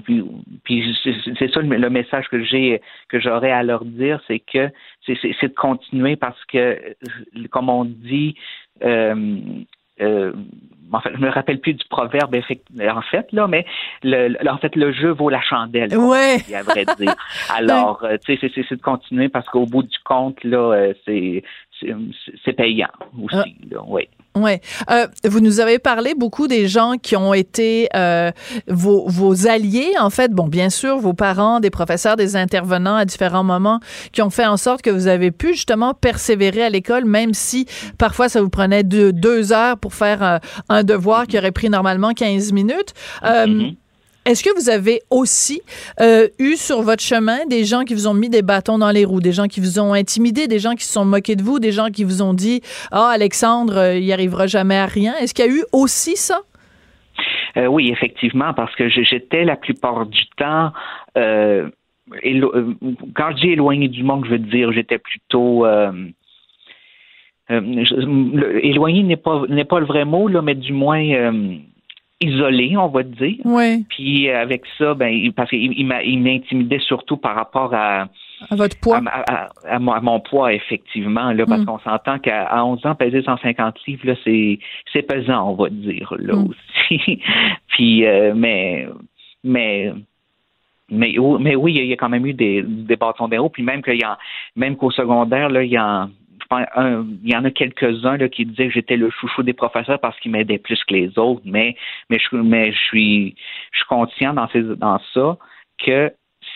[0.64, 4.70] puis, c'est ça le message que j'ai que j'aurais à leur dire, c'est que
[5.06, 6.96] c'est de continuer parce que,
[7.50, 8.36] comme on dit,
[8.84, 9.40] euh,
[10.02, 10.32] euh,
[10.92, 13.66] en fait, je me rappelle plus du proverbe en fait là, mais
[14.04, 15.98] le, en fait le jeu vaut la chandelle.
[15.98, 16.38] Ouais.
[16.54, 17.16] À vrai dire.
[17.50, 21.44] Alors, euh, tu sais, c'est de continuer parce qu'au bout du compte là, c'est
[22.46, 23.36] c'est payant aussi.
[23.36, 23.66] Ah.
[23.72, 24.08] Là, oui.
[24.36, 24.62] Ouais.
[24.90, 28.32] Euh, vous nous avez parlé beaucoup des gens qui ont été euh,
[28.68, 30.32] vos, vos alliés, en fait.
[30.32, 33.80] Bon, bien sûr, vos parents, des professeurs, des intervenants à différents moments
[34.12, 37.68] qui ont fait en sorte que vous avez pu justement persévérer à l'école, même si
[37.98, 40.38] parfois ça vous prenait deux, heures pour faire euh,
[40.70, 42.94] un devoir qui aurait pris normalement 15 minutes.
[43.24, 43.76] Euh, mm-hmm.
[44.26, 45.62] Est-ce que vous avez aussi
[46.00, 49.04] euh, eu sur votre chemin des gens qui vous ont mis des bâtons dans les
[49.04, 51.60] roues, des gens qui vous ont intimidé, des gens qui se sont moqués de vous,
[51.60, 55.14] des gens qui vous ont dit Ah, Alexandre, euh, il n'y arrivera jamais à rien?
[55.20, 56.40] Est-ce qu'il y a eu aussi ça?
[57.58, 60.72] Euh, oui, effectivement, parce que j'étais la plupart du temps.
[61.16, 61.70] quand
[62.12, 65.66] je dis éloigné du monde, je veux dire, j'étais plutôt.
[67.50, 71.04] éloigné n'est pas pas le vrai mot là, mais du moins
[72.22, 73.40] isolé, on va dire.
[73.46, 73.86] Oui.
[73.90, 78.08] Puis avec ça, ben, parce qu'il il m'intimidait surtout par rapport à,
[78.50, 79.02] à votre poids?
[79.66, 81.66] À, mon, poids, effectivement, là, parce mm.
[81.66, 84.60] qu'on s'entend qu'à 11 ans, peser 150 livres, là, c'est,
[84.92, 86.48] c'est pesant, on va dire, là mm.
[86.50, 87.22] aussi.
[87.70, 88.88] Puis, euh, mais,
[89.44, 89.94] mais,
[90.90, 93.82] mais, mais oui, il y a quand même eu des, des bâtons d'héros, puis même
[93.82, 94.18] qu'il y a,
[94.56, 96.08] même qu'au secondaire, là, il y a,
[96.60, 100.32] il y en a quelques-uns qui disaient que j'étais le chouchou des professeurs parce qu'ils
[100.32, 101.76] m'aidaient plus que les autres, mais,
[102.10, 103.36] je, suis
[103.72, 105.38] je suis conscient dans, ces, dans ça
[105.84, 106.12] que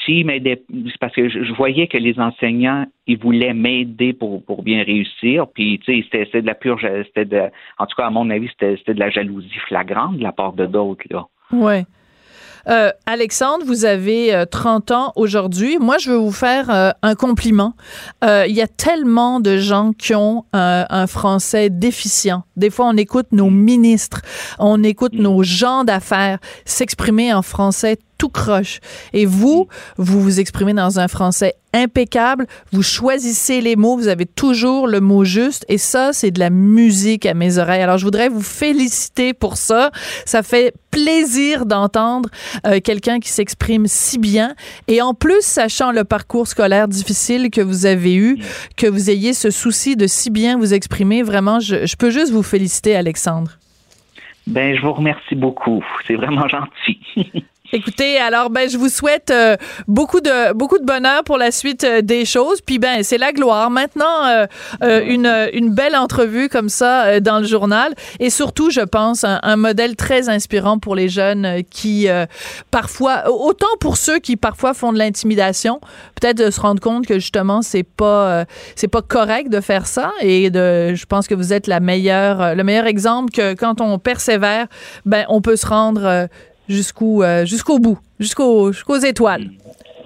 [0.10, 0.64] m'aidait,
[1.00, 5.48] parce que je, voyais que les enseignants, ils voulaient m'aider pour, pour bien réussir.
[5.48, 7.42] Puis, tu sais, c'était de la pure, c'était de,
[7.78, 10.66] en tout cas, à mon avis, c'était de la jalousie flagrante de la part de
[10.66, 11.26] d'autres, là.
[11.52, 11.86] Ouais.
[12.70, 15.78] Euh, Alexandre, vous avez 30 euh, ans aujourd'hui.
[15.80, 17.74] Moi, je veux vous faire euh, un compliment.
[18.24, 22.44] Il y a tellement de gens qui ont un français déficient.
[22.56, 24.22] Des fois, on écoute nos ministres,
[24.60, 28.80] on écoute nos gens d'affaires s'exprimer en français tout croche.
[29.14, 34.26] Et vous, vous vous exprimez dans un français impeccable, vous choisissez les mots, vous avez
[34.26, 37.82] toujours le mot juste et ça, c'est de la musique à mes oreilles.
[37.82, 39.92] Alors, je voudrais vous féliciter pour ça.
[40.26, 42.30] Ça fait plaisir d'entendre
[42.66, 44.56] euh, quelqu'un qui s'exprime si bien
[44.88, 48.40] et en plus, sachant le parcours scolaire difficile que vous avez eu,
[48.76, 52.32] que vous ayez ce souci de si bien vous exprimer, vraiment, je, je peux juste
[52.32, 53.52] vous féliciter, Alexandre.
[54.48, 55.84] Ben, je vous remercie beaucoup.
[56.08, 57.00] C'est vraiment gentil.
[57.74, 59.58] Écoutez, alors ben je vous souhaite euh,
[59.90, 62.62] beaucoup de beaucoup de bonheur pour la suite euh, des choses.
[62.62, 63.70] Puis ben c'est la gloire.
[63.70, 69.26] Maintenant euh, une une belle entrevue comme ça dans le journal et surtout je pense
[69.26, 72.08] un, un modèle très inspirant pour les jeunes qui
[72.72, 75.82] parfois autant pour ceux qui parfois font de l'intimidation,
[76.20, 80.12] peut-être de se rendre compte que justement c'est pas c'est pas correct de faire ça
[80.22, 84.00] et de je pense que vous êtes la meilleure le meilleur exemple que quand on
[84.00, 84.68] persévère,
[85.06, 86.30] ben on peut se rendre
[86.68, 89.52] jusqu'au euh, jusqu'au bout, jusqu'aux jusqu'aux étoiles.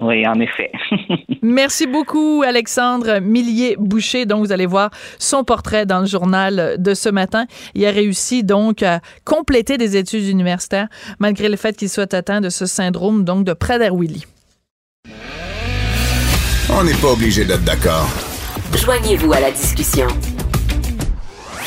[0.00, 0.72] Oui, en effet.
[1.42, 4.26] Merci beaucoup, Alexandre Millier-Boucher.
[4.26, 7.46] Donc, vous allez voir son portrait dans le journal de ce matin.
[7.74, 10.88] Il a réussi donc à compléter des études universitaires
[11.20, 14.24] malgré le fait qu'il soit atteint de ce syndrome donc de Prader-Willi.
[16.70, 18.08] On n'est pas obligé d'être d'accord.
[18.74, 20.06] Joignez-vous à la discussion.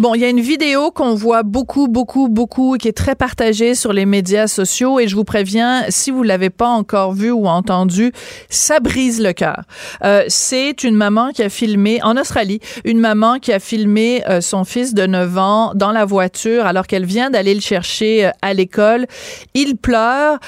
[0.00, 3.74] Bon, il y a une vidéo qu'on voit beaucoup, beaucoup, beaucoup, qui est très partagée
[3.74, 7.46] sur les médias sociaux et je vous préviens, si vous l'avez pas encore vu ou
[7.46, 8.10] entendu,
[8.48, 9.60] ça brise le cœur.
[10.02, 14.40] Euh, c'est une maman qui a filmé en Australie, une maman qui a filmé euh,
[14.40, 18.30] son fils de 9 ans dans la voiture alors qu'elle vient d'aller le chercher euh,
[18.40, 19.06] à l'école.
[19.52, 20.38] Il pleure,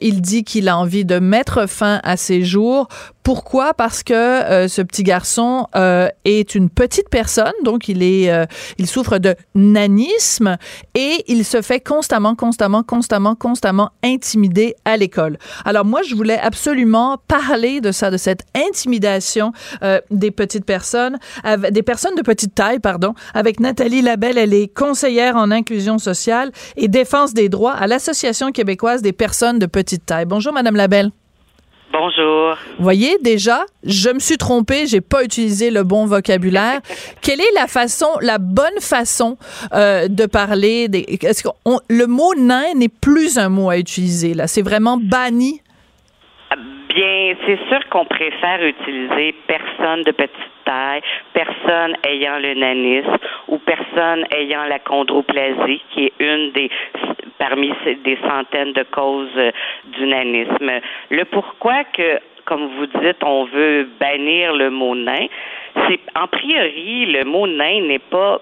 [0.00, 2.88] il dit qu'il a envie de mettre fin à ses jours.
[3.24, 3.74] Pourquoi?
[3.74, 5.66] Parce que ce petit garçon
[6.24, 8.30] est une petite personne, donc il est,
[8.78, 10.58] il souffre de nanisme
[10.94, 15.38] et il se fait constamment, constamment, constamment, constamment intimider à l'école.
[15.64, 21.18] Alors moi, je voulais absolument parler de ça, de cette intimidation euh, des petites personnes,
[21.70, 24.36] des personnes de petite taille, pardon, avec Nathalie Labelle.
[24.36, 29.58] Elle est conseillère en inclusion sociale et défense des droits à l'Association québécoise des personnes
[29.58, 30.26] de petite taille.
[30.26, 31.10] Bonjour, Madame Labelle.
[31.96, 32.56] Bonjour.
[32.80, 36.80] Voyez, déjà, je me suis trompée, j'ai pas utilisé le bon vocabulaire.
[37.22, 39.36] Quelle est la façon, la bonne façon
[39.72, 41.46] euh, de parler des, Est-ce
[41.88, 44.48] le mot nain n'est plus un mot à utiliser là?
[44.48, 45.60] C'est vraiment banni?
[46.94, 51.00] Bien, c'est sûr qu'on préfère utiliser personne de petite taille,
[51.32, 56.70] personne ayant le nanisme ou personne ayant la chondroplasie, qui est une des
[57.48, 57.72] parmi
[58.04, 59.50] des centaines de causes euh,
[59.96, 60.70] du nanisme.
[61.10, 65.26] Le pourquoi que comme vous dites, on veut bannir le mot nain,
[65.88, 68.38] c'est en priori le mot nain n'est pas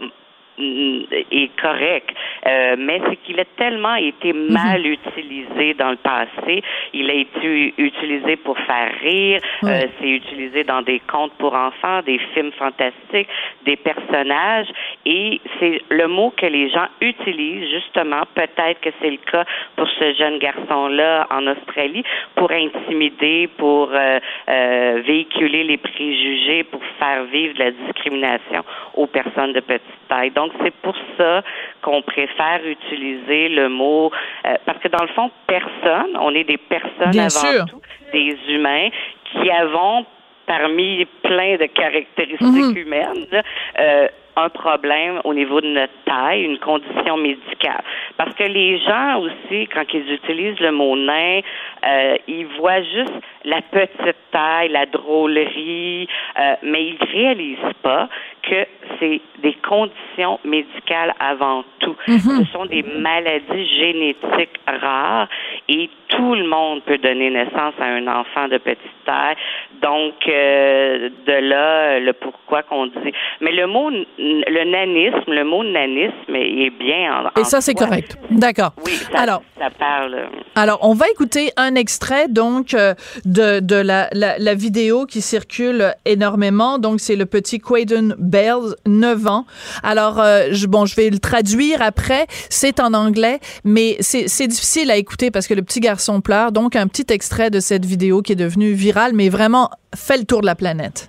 [1.30, 2.10] est correct,
[2.46, 4.52] euh, mais c'est qu'il a tellement été mhm.
[4.52, 6.62] mal utilisé dans le passé.
[6.92, 12.00] Il a été utilisé pour faire rire, euh, c'est utilisé dans des contes pour enfants,
[12.04, 13.28] des films fantastiques,
[13.64, 14.68] des personnages,
[15.06, 18.22] et c'est le mot que les gens utilisent justement.
[18.34, 19.44] Peut-être que c'est le cas
[19.76, 27.24] pour ce jeune garçon-là en Australie pour intimider, pour euh, véhiculer les préjugés, pour faire
[27.24, 30.30] vivre la discrimination aux personnes de petite taille.
[30.30, 31.42] Donc c'est pour ça
[31.82, 34.10] qu'on préfère utiliser le mot
[34.46, 37.80] euh, parce que dans le fond, personne, on est des personnes avant tout,
[38.12, 38.88] des humains
[39.24, 40.04] qui avons
[40.46, 42.76] parmi plein de caractéristiques mhm.
[42.76, 43.42] humaines,
[43.78, 47.82] euh, un problème au niveau de notre taille, une condition médicale.
[48.16, 51.40] Parce que les gens aussi, quand ils utilisent le mot nain,
[51.86, 53.12] euh, ils voient juste
[53.44, 58.08] la petite taille, la drôlerie, euh, mais ils réalisent pas
[58.42, 58.66] que
[58.98, 61.96] c'est des conditions médicales avant tout.
[62.08, 62.18] Mhm.
[62.18, 65.28] Ce sont des maladies génétiques rares
[65.68, 69.36] et tout le monde peut donner naissance à un enfant de petite taille.
[69.80, 73.12] Donc, euh, de là, le pourquoi qu'on dit.
[73.40, 78.16] Mais le mot, le nanisme, le mot nanisme, est bien en Et ça, c'est correct.
[78.30, 78.72] D'accord.
[78.84, 80.28] Oui, ça, Alors, ça parle.
[80.54, 86.78] Alors, on va écouter un extrait donc euh, de, la, vidéo qui circule énormément.
[86.78, 89.46] Donc, c'est le petit Quaden Bells, 9 ans.
[89.82, 92.26] Alors, euh, je, bon, je vais le traduire après.
[92.50, 96.52] C'est en anglais, mais c'est c'est difficile à écouter parce que le petit garçon pleure.
[96.52, 100.24] Donc, un petit extrait de cette vidéo qui est devenue virale, mais vraiment fait le
[100.24, 101.08] tour de la planète.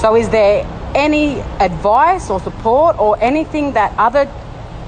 [0.00, 4.28] So, is there any advice or support or anything that other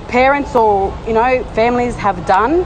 [0.09, 2.65] parents or you know families have done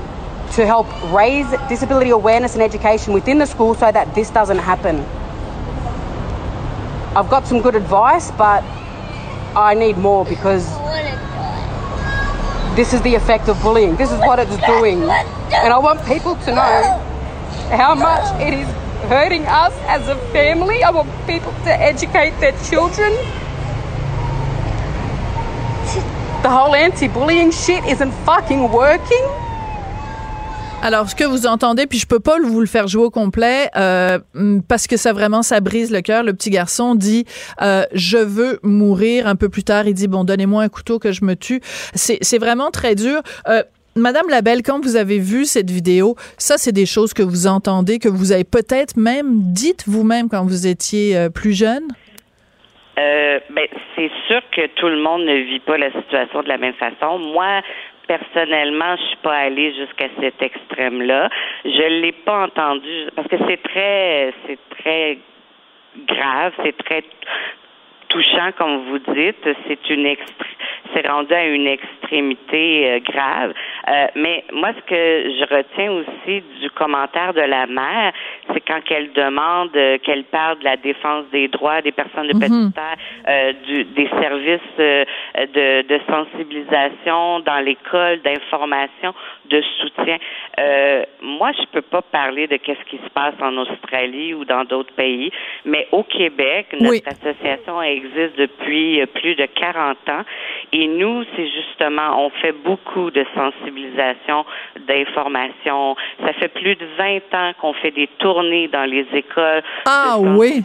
[0.53, 5.05] to help raise disability awareness and education within the school so that this doesn't happen?
[7.17, 8.63] I've got some good advice, but
[9.57, 10.67] I need more because
[12.77, 13.97] this is the effect of bullying.
[13.97, 15.03] This is what it's doing.
[15.03, 16.83] And I want people to know
[17.71, 18.69] how much it is
[19.09, 20.85] hurting us as a family.
[20.85, 23.13] I want people to educate their children.
[26.43, 29.48] The whole anti bullying shit isn't fucking working.
[30.81, 33.69] Alors, ce que vous entendez, puis je peux pas vous le faire jouer au complet
[33.77, 34.19] euh,
[34.69, 36.23] parce que ça vraiment ça brise le cœur.
[36.23, 37.25] Le petit garçon dit
[37.61, 39.27] euh, je veux mourir.
[39.27, 41.61] Un peu plus tard, il dit bon donnez-moi un couteau que je me tue.
[41.95, 43.21] C'est vraiment très dur.
[43.49, 43.63] Euh,
[43.99, 47.99] Madame Labelle, quand vous avez vu cette vidéo, ça, c'est des choses que vous entendez,
[47.99, 51.83] que vous avez peut-être même dites vous-même quand vous étiez euh, plus jeune?
[52.99, 56.59] Euh, ben, c'est sûr que tout le monde ne vit pas la situation de la
[56.59, 57.19] même façon.
[57.19, 57.61] Moi,
[58.09, 61.29] personnellement, je suis pas allée jusqu'à cet extrême-là.
[61.65, 65.19] Je l'ai pas entendu parce que c'est très, c'est très
[66.07, 67.05] grave, c'est très
[68.09, 69.49] touchant, comme vous dites.
[69.67, 70.07] C'est une
[70.95, 73.53] c'est rendu à une extrémité euh, grave.
[73.89, 78.13] Euh, mais moi, ce que je retiens aussi du commentaire de la mère,
[78.53, 82.33] c'est quand elle demande, euh, qu'elle parle de la défense des droits des personnes de
[82.33, 82.97] petite taille,
[83.29, 85.05] euh, du, des services euh,
[85.37, 89.15] de, de sensibilisation dans l'école, d'information,
[89.51, 90.19] de soutien.
[91.23, 94.93] Moi, je peux pas parler de qu'est-ce qui se passe en Australie ou dans d'autres
[94.95, 95.31] pays,
[95.65, 97.03] mais au Québec, notre Oui.
[97.07, 100.25] association existe depuis plus de 40 ans
[100.73, 104.45] et nous, c'est justement, on fait beaucoup de sensibilisation,
[104.87, 105.97] d'information.
[106.25, 108.09] Ça fait plus de 20 ans qu'on fait des
[108.43, 109.63] dans les écoles.
[109.87, 110.63] Ah oui.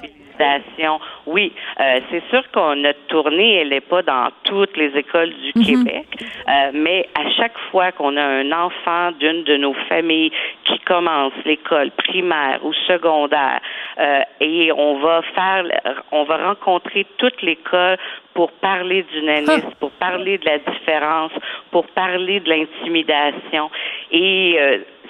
[1.25, 5.51] Oui, euh, c'est sûr que notre tournée, elle n'est pas dans toutes les écoles du
[5.55, 5.65] Mhm.
[5.65, 10.31] Québec, euh, mais à chaque fois qu'on a un enfant d'une de nos familles
[10.65, 13.61] qui commence l'école primaire ou secondaire,
[13.99, 15.63] euh, et on va faire,
[16.11, 17.97] on va rencontrer toute l'école
[18.33, 21.31] pour parler du nanisme, pour parler de la différence,
[21.71, 23.69] pour parler de l'intimidation.
[24.11, 24.57] Et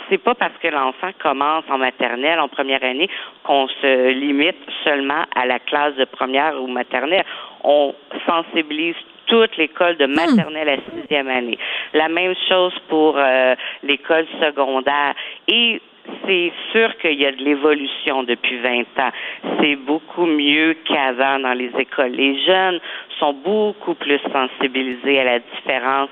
[0.09, 3.09] c'est pas parce que l'enfant commence en maternelle, en première année,
[3.43, 7.25] qu'on se limite seulement à la classe de première ou maternelle.
[7.63, 7.93] On
[8.25, 8.95] sensibilise
[9.27, 11.57] toute l'école de maternelle à sixième année.
[11.93, 15.13] La même chose pour euh, l'école secondaire.
[15.47, 15.81] Et
[16.25, 19.11] c'est sûr qu'il y a de l'évolution depuis 20 ans.
[19.59, 22.11] C'est beaucoup mieux qu'avant dans les écoles.
[22.11, 22.79] Les jeunes
[23.19, 26.09] sont beaucoup plus sensibilisés à la différence,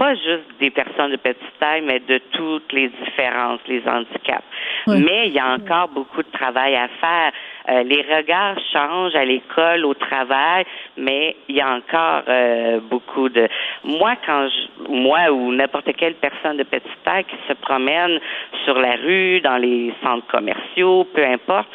[0.00, 4.42] pas juste des personnes de petite taille, mais de toutes les différences, les handicaps.
[4.86, 7.32] Mais il y a encore beaucoup de travail à faire.
[7.68, 10.64] Euh, les regards changent à l'école, au travail,
[10.96, 13.46] mais il y a encore euh, beaucoup de.
[13.84, 18.18] Moi, quand je, moi ou n'importe quelle personne de petite taille qui se promène
[18.64, 21.68] sur la rue, dans les centres commerciaux, peu importe,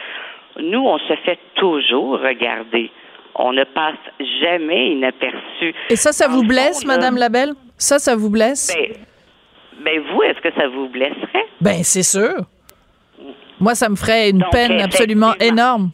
[0.60, 2.90] nous, on se fait toujours regarder.
[3.36, 3.96] On ne passe
[4.42, 5.74] jamais inaperçu.
[5.90, 7.54] Et ça, ça vous le blesse, là, Madame Labelle?
[7.78, 8.74] Ça, ça vous blesse?
[8.74, 8.96] Ben,
[9.84, 11.46] ben vous, est-ce que ça vous blesserait?
[11.60, 12.46] Ben, c'est sûr.
[13.60, 15.92] Moi, ça me ferait une Donc, peine absolument énorme.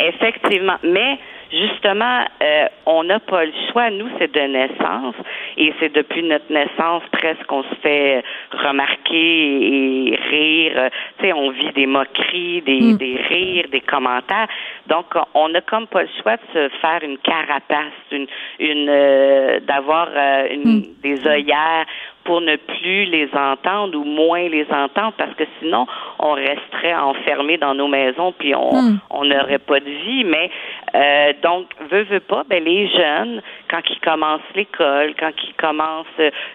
[0.00, 0.76] Effectivement.
[0.82, 1.18] Mais
[1.50, 3.90] justement, euh, on n'a pas le choix.
[3.90, 5.14] Nous, c'est de naissance.
[5.56, 10.90] Et c'est depuis notre naissance presque qu'on se fait remarquer et rire.
[11.18, 14.48] Tu sais, on vit des moqueries, des, des rires, des commentaires.
[14.86, 18.26] Donc, on n'a comme pas le choix de se faire une carapace, une,
[18.58, 21.86] une euh, d'avoir euh, une, des œillères
[22.28, 25.86] pour ne plus les entendre ou moins les entendre parce que sinon
[26.18, 28.98] on resterait enfermé dans nos maisons puis on hmm.
[29.08, 30.50] on n'aurait pas de vie mais
[30.94, 36.06] euh, donc veut veut pas ben les jeunes quand ils commencent l'école quand ils commencent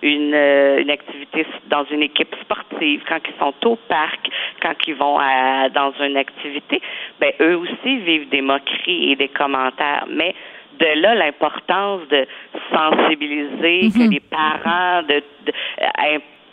[0.03, 4.29] une une activité dans une équipe sportive quand ils sont au parc
[4.61, 6.83] quand ils vont à, dans une activité
[7.19, 10.35] ben eux aussi vivent des moqueries et des commentaires mais
[10.79, 12.25] de là l'importance de
[12.71, 14.11] sensibiliser, que mhm.
[14.11, 15.23] les parents de,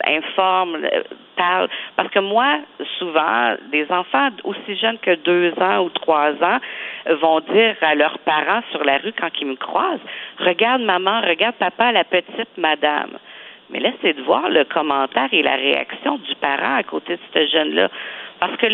[0.05, 1.03] informent, euh,
[1.35, 1.69] parlent.
[1.95, 2.59] Parce que moi,
[2.97, 6.59] souvent, des enfants aussi jeunes que deux ans ou trois ans
[7.21, 10.01] vont dire à leurs parents sur la rue quand ils me croisent,
[10.39, 13.17] regarde maman, regarde papa, la petite madame.
[13.69, 17.21] Mais là, c'est de voir le commentaire et la réaction du parent à côté de
[17.33, 17.89] ce jeune-là.
[18.39, 18.67] Parce que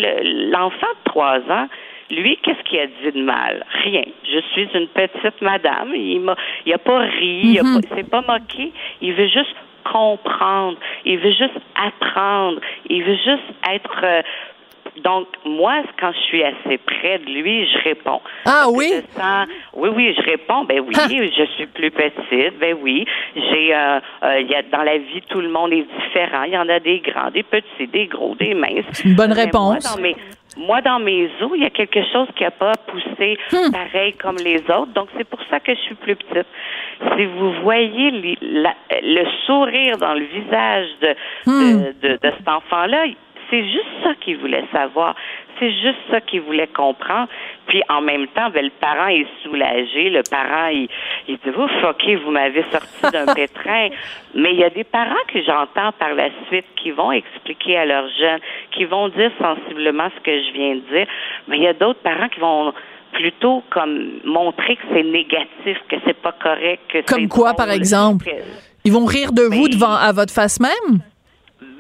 [0.52, 1.68] l'enfant de trois ans,
[2.10, 3.66] lui, qu'est-ce qu'il a dit de mal?
[3.84, 4.04] Rien.
[4.24, 5.94] Je suis une petite madame.
[5.94, 6.36] Il m'a,
[6.66, 8.72] il a pas ri, il mm s'est pas moqué.
[9.02, 10.78] Il veut juste comprendre.
[11.06, 12.60] Il veut juste apprendre.
[12.90, 14.22] Il veut juste être euh,
[15.04, 18.22] donc, moi, quand je suis assez près de lui, je réponds.
[18.46, 18.94] Ah oui?
[19.74, 20.64] oui, oui, je réponds.
[20.66, 22.60] Ben oui, je suis plus petite.
[22.60, 23.76] Ben oui, j'ai.
[23.76, 26.44] Euh, euh, y a, dans la vie, tout le monde est différent.
[26.44, 29.04] Il y en a des grands, des petits, des gros, des minces.
[29.04, 29.98] Une bonne réponse
[30.58, 33.72] moi, dans mes os, il y a quelque chose qui n'a pas poussé hmm.
[33.72, 34.94] pareil comme les autres.
[34.94, 36.48] Donc, c'est pour ça que je suis plus petite.
[37.16, 41.84] Si vous voyez le sourire dans le visage de, hmm.
[42.02, 43.06] de, de, cet enfant-là,
[43.50, 45.16] c'est juste ça qu'il voulait savoir.
[45.60, 47.28] C'est juste ça qu'il voulait comprendre.
[47.68, 50.10] Puis en même temps, ben, le parent est soulagé.
[50.10, 50.88] Le parent, il,
[51.28, 53.90] il dit Ouf, OK, vous m'avez sorti d'un pétrin.
[54.36, 57.86] Mais il y a des parents que j'entends par la suite qui vont expliquer à
[57.86, 58.40] leurs jeunes,
[58.72, 61.08] qui vont dire sensiblement ce que je viens de dire.
[61.48, 62.74] Mais il y a d'autres parents qui vont
[63.14, 66.82] plutôt comme montrer que c'est négatif, que c'est pas correct.
[66.90, 68.30] Que comme quoi, par exemple?
[68.84, 71.02] Ils vont rire de vous devant à votre face même?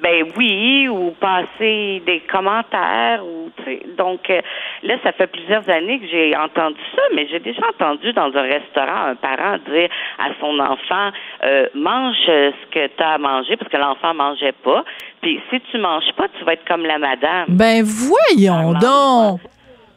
[0.01, 3.49] Ben oui, ou passer des commentaires ou
[3.97, 4.41] donc euh,
[4.83, 8.41] là ça fait plusieurs années que j'ai entendu ça, mais j'ai déjà entendu dans un
[8.41, 9.89] restaurant un parent dire
[10.19, 11.11] à son enfant
[11.43, 14.83] euh, mange ce que tu as à manger parce que l'enfant mangeait pas.
[15.21, 17.45] Puis si tu manges pas, tu vas être comme la madame.
[17.49, 19.41] Ben voyons donc.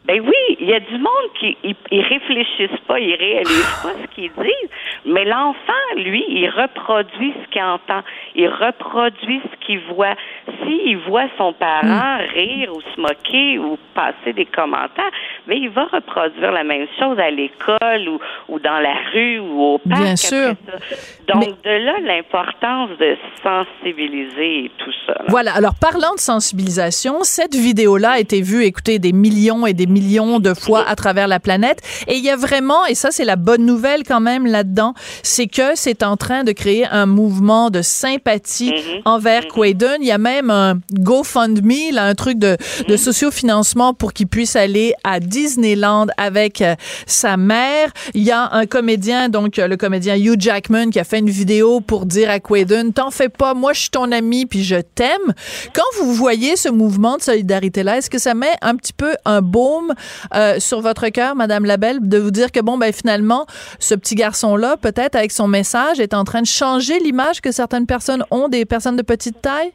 [0.05, 4.15] Ben oui, il y a du monde qui ils, réfléchissent pas, ils réalisent pas ce
[4.15, 4.69] qu'ils disent,
[5.05, 8.01] mais l'enfant, lui, il reproduit ce qu'il entend,
[8.33, 10.15] il reproduit ce qu'il voit.
[10.63, 12.33] S'il voit son parent mm.
[12.33, 15.11] rire ou se moquer ou passer des commentaires,
[15.45, 19.39] mais ben, il va reproduire la même chose à l'école ou, ou dans la rue
[19.39, 20.01] ou au parc.
[20.01, 20.53] Bien sûr.
[21.27, 25.21] Donc de là l'importance de sensibiliser et tout ça.
[25.27, 25.53] Voilà.
[25.53, 30.39] Alors parlant de sensibilisation, cette vidéo-là a été vue, écoutez, des millions et des millions
[30.39, 31.81] de fois à travers la planète.
[32.07, 35.47] Et il y a vraiment, et ça c'est la bonne nouvelle quand même là-dedans, c'est
[35.47, 39.01] que c'est en train de créer un mouvement de sympathie mm-hmm.
[39.05, 42.97] envers mm Il y a même un GoFundMe, là, un truc de, de mm-hmm.
[42.97, 46.75] sociofinancement pour qu'il puisse aller à Disneyland avec euh,
[47.05, 47.89] sa mère.
[48.13, 51.81] Il y a un comédien, donc le comédien Hugh Jackman, qui a fait une vidéo
[51.81, 55.33] pour dire à Quaiden, t'en fais pas, moi je suis ton ami puis je t'aime.
[55.73, 59.41] Quand vous voyez ce mouvement de solidarité-là, est-ce que ça met un petit peu un
[59.41, 59.80] baume
[60.33, 63.45] euh, sur votre cœur, Madame Labelle, de vous dire que bon, ben finalement,
[63.79, 67.85] ce petit garçon-là, peut-être avec son message, est en train de changer l'image que certaines
[67.85, 69.71] personnes ont des personnes de petite taille?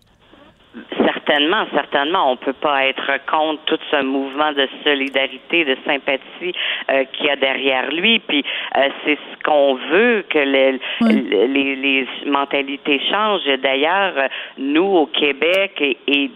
[0.98, 2.32] Certainement, certainement.
[2.32, 6.52] On peut pas être contre tout ce mouvement de solidarité, de sympathie
[6.90, 8.20] euh, qu'il y a derrière lui.
[8.20, 8.44] Puis
[8.76, 13.42] euh, c'est ce qu'on veut que les, les, les, mentalités changent.
[13.62, 14.14] D'ailleurs,
[14.58, 16.30] nous au Québec et, et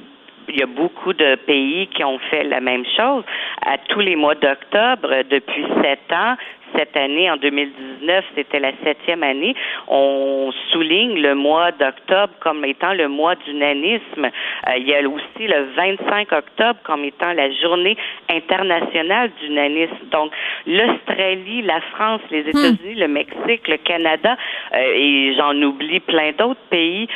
[0.53, 3.24] il y a beaucoup de pays qui ont fait la même chose.
[3.64, 6.36] À tous les mois d'octobre, depuis sept ans,
[6.77, 9.55] cette année, en 2019, c'était la septième année,
[9.89, 14.25] on souligne le mois d'octobre comme étant le mois du nanisme.
[14.25, 17.97] Euh, il y a aussi le 25 octobre comme étant la journée
[18.29, 20.07] internationale du nanisme.
[20.11, 20.33] Donc,
[20.66, 22.49] l'Australie, la France, les hmm.
[22.49, 24.37] États-Unis, le Mexique, le Canada,
[24.75, 27.09] euh, et j'en oublie plein d'autres pays,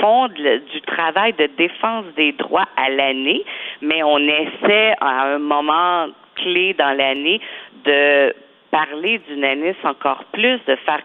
[0.00, 3.44] font du travail de défense des droits à l'année,
[3.82, 6.06] mais on essaie à un moment
[6.36, 7.40] clé dans l'année
[7.84, 8.34] de
[8.70, 11.02] parler du nanisme encore plus, de faire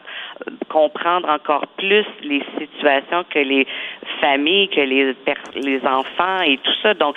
[0.48, 3.68] euh, comprendre encore plus les situations que les
[4.22, 5.16] familles, que les,
[5.56, 6.94] les enfants et tout ça.
[6.94, 7.16] Donc,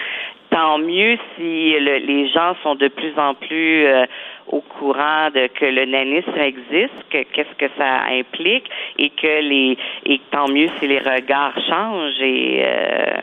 [0.51, 4.07] tant mieux si les gens sont de plus en plus euh,
[4.47, 8.69] au courant de que le nanisme existe, que qu'est-ce que ça implique
[8.99, 13.23] et que les et tant mieux si les regards changent et euh,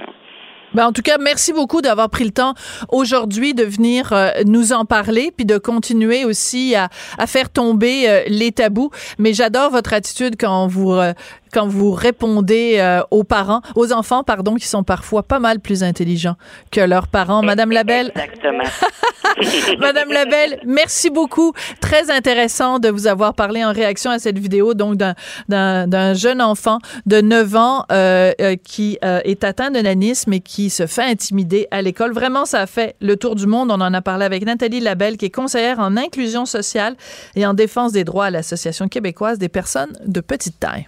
[0.73, 2.55] Ben, en tout cas, merci beaucoup d'avoir pris le temps
[2.89, 6.89] aujourd'hui de venir euh, nous en parler, puis de continuer aussi à,
[7.27, 8.89] faire tomber euh, les tabous.
[9.19, 11.13] Mais j'adore votre attitude quand vous euh,
[11.53, 16.35] quand vous répondez aux parents, aux enfants, pardon, qui sont parfois pas mal plus intelligents
[16.71, 17.41] que leurs parents.
[17.41, 18.11] Madame Labelle.
[18.15, 18.63] Exactement.
[19.79, 21.53] Madame Labelle, merci beaucoup.
[21.79, 26.79] Très intéressant de vous avoir parlé en réaction à cette vidéo, donc d'un jeune enfant
[27.05, 27.85] de 9 ans
[28.63, 32.13] qui est atteint de nanisme et qui se fait intimider à l'école.
[32.13, 33.71] Vraiment, ça a fait le tour du monde.
[33.71, 36.95] On en a parlé avec Nathalie Labelle, qui est conseillère en inclusion sociale
[37.35, 40.87] et en défense des droits à l'Association québécoise des personnes de petite taille.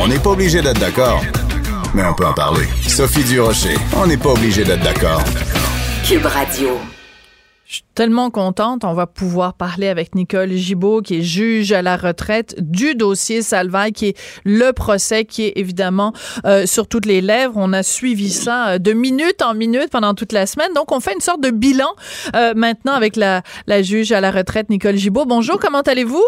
[0.00, 1.20] On n'est pas obligé d'être d'accord,
[1.92, 2.66] mais on peut en parler.
[2.86, 5.22] Sophie Durocher, on n'est pas obligé d'être d'accord.
[6.06, 6.78] Cube Radio.
[7.66, 8.84] Je suis tellement contente.
[8.84, 13.42] On va pouvoir parler avec Nicole Gibault, qui est juge à la retraite du dossier
[13.42, 16.14] Salvaille, qui est le procès qui est évidemment
[16.46, 17.54] euh, sur toutes les lèvres.
[17.56, 20.72] On a suivi ça euh, de minute en minute pendant toute la semaine.
[20.74, 21.90] Donc, on fait une sorte de bilan
[22.36, 25.26] euh, maintenant avec la, la juge à la retraite, Nicole Gibault.
[25.26, 26.24] Bonjour, comment allez-vous?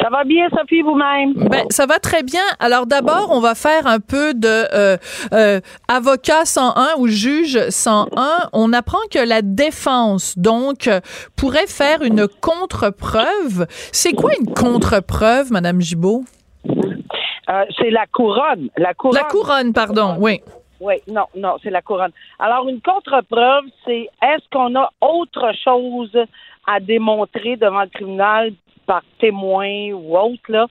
[0.00, 1.34] Ça va bien, Sophie, vous-même?
[1.48, 2.42] Ben, ça va très bien.
[2.58, 4.96] Alors d'abord, on va faire un peu de euh,
[5.32, 8.48] euh, avocat 101 ou juge 101.
[8.52, 10.90] On apprend que la défense, donc,
[11.36, 13.66] pourrait faire une contre-preuve.
[13.92, 16.24] C'est quoi une contre-preuve, Madame Gibault?
[16.66, 18.70] Euh, c'est la couronne.
[18.76, 19.16] La couronne.
[19.16, 20.40] La couronne, pardon, oui.
[20.80, 22.12] Oui, non, non, c'est la couronne.
[22.40, 26.16] Alors, une contre-preuve, c'est est-ce qu'on a autre chose
[26.66, 28.52] à démontrer devant le tribunal
[28.86, 30.66] par témoin ou autre, là,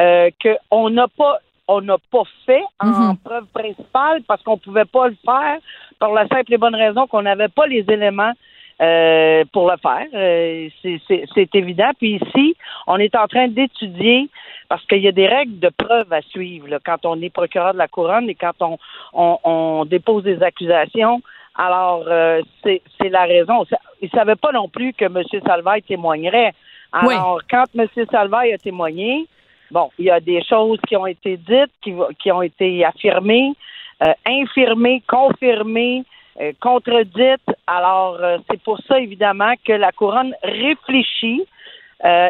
[0.00, 0.30] euh,
[0.70, 1.38] qu'on n'a pas
[1.68, 3.16] on n'a pas fait en Mhm.
[3.24, 5.58] preuve principale parce qu'on pouvait pas le faire
[5.98, 8.32] pour la simple et bonne raison qu'on n'avait pas les éléments
[8.80, 10.06] euh, pour le faire.
[10.14, 11.90] Euh, c'est- évident.
[11.98, 12.54] Puis ici,
[12.86, 14.28] on est en train d'étudier
[14.68, 17.72] parce qu'il y a des règles de preuve à suivre là, quand on est procureur
[17.72, 18.76] de la couronne et quand on,
[19.14, 21.20] on, on dépose des accusations.
[21.56, 23.64] Alors, euh, c'est la raison.
[24.02, 25.22] Il ne savait pas non plus que M.
[25.44, 26.52] Salvaille témoignerait.
[26.96, 27.86] Alors, quand M.
[28.10, 29.26] Salvaille a témoigné,
[29.70, 33.52] bon, il y a des choses qui ont été dites, qui, qui ont été affirmées,
[34.02, 36.04] euh, infirmées, confirmées,
[36.40, 37.50] euh, contredites.
[37.66, 41.42] Alors, euh, c'est pour ça, évidemment, que la couronne réfléchit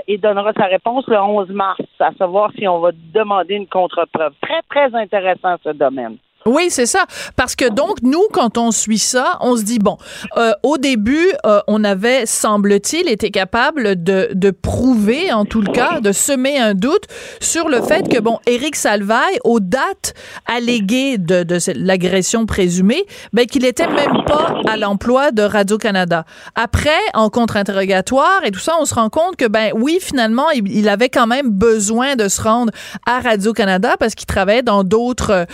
[0.07, 4.33] et donnera sa réponse le 11 mars, à savoir si on va demander une contre-preuve.
[4.41, 6.19] Très, très intéressant, ce domaine.
[6.47, 7.05] Oui, c'est ça.
[7.35, 9.99] Parce que donc, nous, quand on suit ça, on se dit, bon,
[10.37, 15.73] euh, au début, euh, on avait, semble-t-il, été capable de, de prouver, en tout le
[15.73, 17.05] cas, de semer un doute
[17.41, 20.15] sur le fait que, bon, Éric Salvaille, aux dates
[20.47, 26.25] alléguées de, de l'agression présumée, ben, qu'il était même pas à l'emploi de Radio-Canada.
[26.55, 30.69] Après, en contre-interrogatoire et tout ça, on se rend compte que, ben, oui, finalement, il,
[30.69, 32.73] il avait quand même besoin de se rendre
[33.07, 35.47] à Radio-Canada parce qu'il travaillait dans d'autres,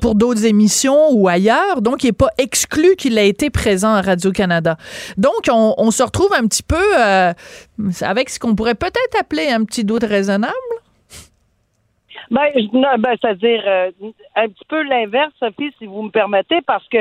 [0.00, 1.82] pour d'autres émissions ou ailleurs.
[1.82, 4.76] Donc, il n'est pas exclu qu'il ait été présent à Radio-Canada.
[5.16, 7.32] Donc, on, se retrouve un petit peu euh,
[8.02, 10.54] avec ce qu'on pourrait peut-être appeler un petit doute raisonnable.
[12.30, 12.50] Ben,
[12.98, 13.90] ben, c'est-à-dire euh,
[14.36, 16.98] un petit peu l'inverse, Sophie, si vous me permettez, parce que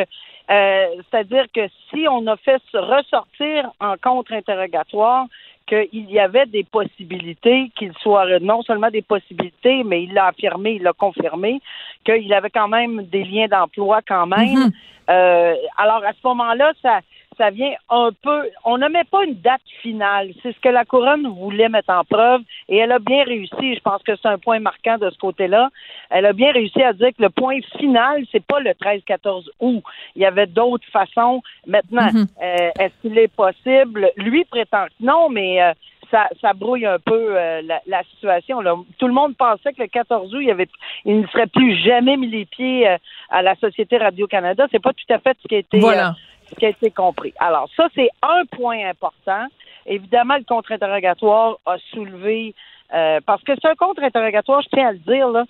[0.49, 5.25] euh, c'est-à-dire que si on a fait ressortir en contre-interrogatoire
[5.67, 10.71] qu'il y avait des possibilités, qu'il soit non seulement des possibilités, mais il l'a affirmé,
[10.71, 11.61] il l'a confirmé,
[12.05, 14.57] qu'il avait quand même des liens d'emploi quand même.
[14.57, 14.71] Mhm.
[15.09, 16.99] Euh, alors à ce moment-là, ça
[17.37, 18.49] ça vient un peu.
[18.65, 20.31] On ne met pas une date finale.
[20.41, 23.75] C'est ce que la couronne voulait mettre en preuve et elle a bien réussi.
[23.75, 25.69] Je pense que c'est un point marquant de ce côté-là.
[26.09, 29.83] Elle a bien réussi à dire que le point final, c'est pas le 13-14 août.
[30.15, 31.41] Il y avait d'autres façons.
[31.65, 32.27] Maintenant, Mhm.
[32.43, 34.09] euh, est-ce qu'il est possible?
[34.17, 35.73] Lui prétend que non, mais euh,
[36.09, 38.61] ça, ça brouille un peu euh, la, la situation.
[38.61, 38.75] Là.
[38.97, 40.69] Tout le monde pensait que le 14 août, il, y avait,
[41.05, 42.97] il ne serait plus jamais mis les pieds euh,
[43.29, 44.67] à la Société Radio-Canada.
[44.71, 46.15] C'est pas tout à fait ce qui a été, Voilà.
[46.55, 47.33] Qui a été compris.
[47.39, 49.47] Alors, ça, c'est un point important.
[49.85, 52.53] Évidemment, le contre-interrogatoire a soulevé
[52.93, 55.43] Euh, parce que c'est un contre-interrogatoire, je tiens à le dire, là,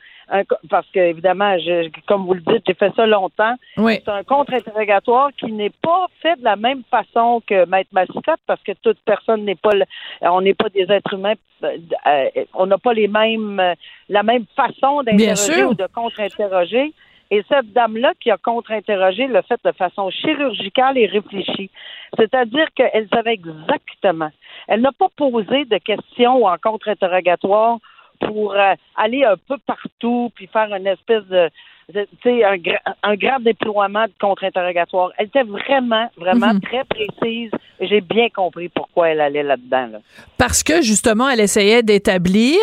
[0.69, 3.53] parce que évidemment, je, comme vous le dites, j'ai fait ça longtemps.
[3.77, 3.99] Oui.
[4.03, 8.61] C'est un contre-interrogatoire qui n'est pas fait de la même façon que Maître Massicotte, parce
[8.63, 9.73] que toute personne n'est pas,
[10.21, 13.61] on n'est pas des êtres humains, euh, on n'a pas les mêmes,
[14.09, 16.91] la même façon d'interroger ou de contre-interroger.
[17.29, 21.69] Et cette dame-là qui a contre-interrogé le fait de façon chirurgicale et réfléchie.
[22.15, 24.29] C'est-à-dire qu'elle savait exactement.
[24.67, 27.79] Elle n'a pas posé de questions en contre-interrogatoire
[28.21, 31.49] pour euh, aller un peu partout puis faire une espèce de
[31.95, 32.57] un,
[33.03, 35.11] un grand déploiement de contre-interrogatoire.
[35.17, 36.61] Elle était vraiment, vraiment mhm.
[36.61, 37.51] très précise.
[37.79, 40.01] J'ai bien compris pourquoi elle allait là-dedans.
[40.37, 42.57] Parce que, justement, elle essayait d'établir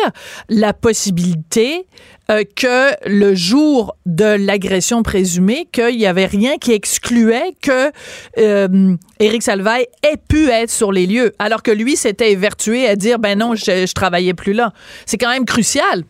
[0.49, 1.85] la possibilité
[2.29, 7.91] euh, que le jour de l'agression présumée, qu'il n'y avait rien qui excluait que
[8.37, 12.95] euh, Éric Salvaille ait pu être sur les lieux, alors que lui s'était évertué à
[12.95, 14.71] dire, ben non, je, je travaillais plus là.
[15.05, 16.03] C'est quand même crucial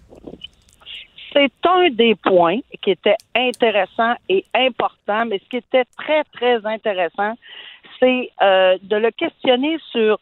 [1.36, 6.66] c'est un des points qui était intéressant et important, mais ce qui était très, très
[6.66, 7.34] intéressant,
[8.00, 10.18] c'est euh, de le questionner sur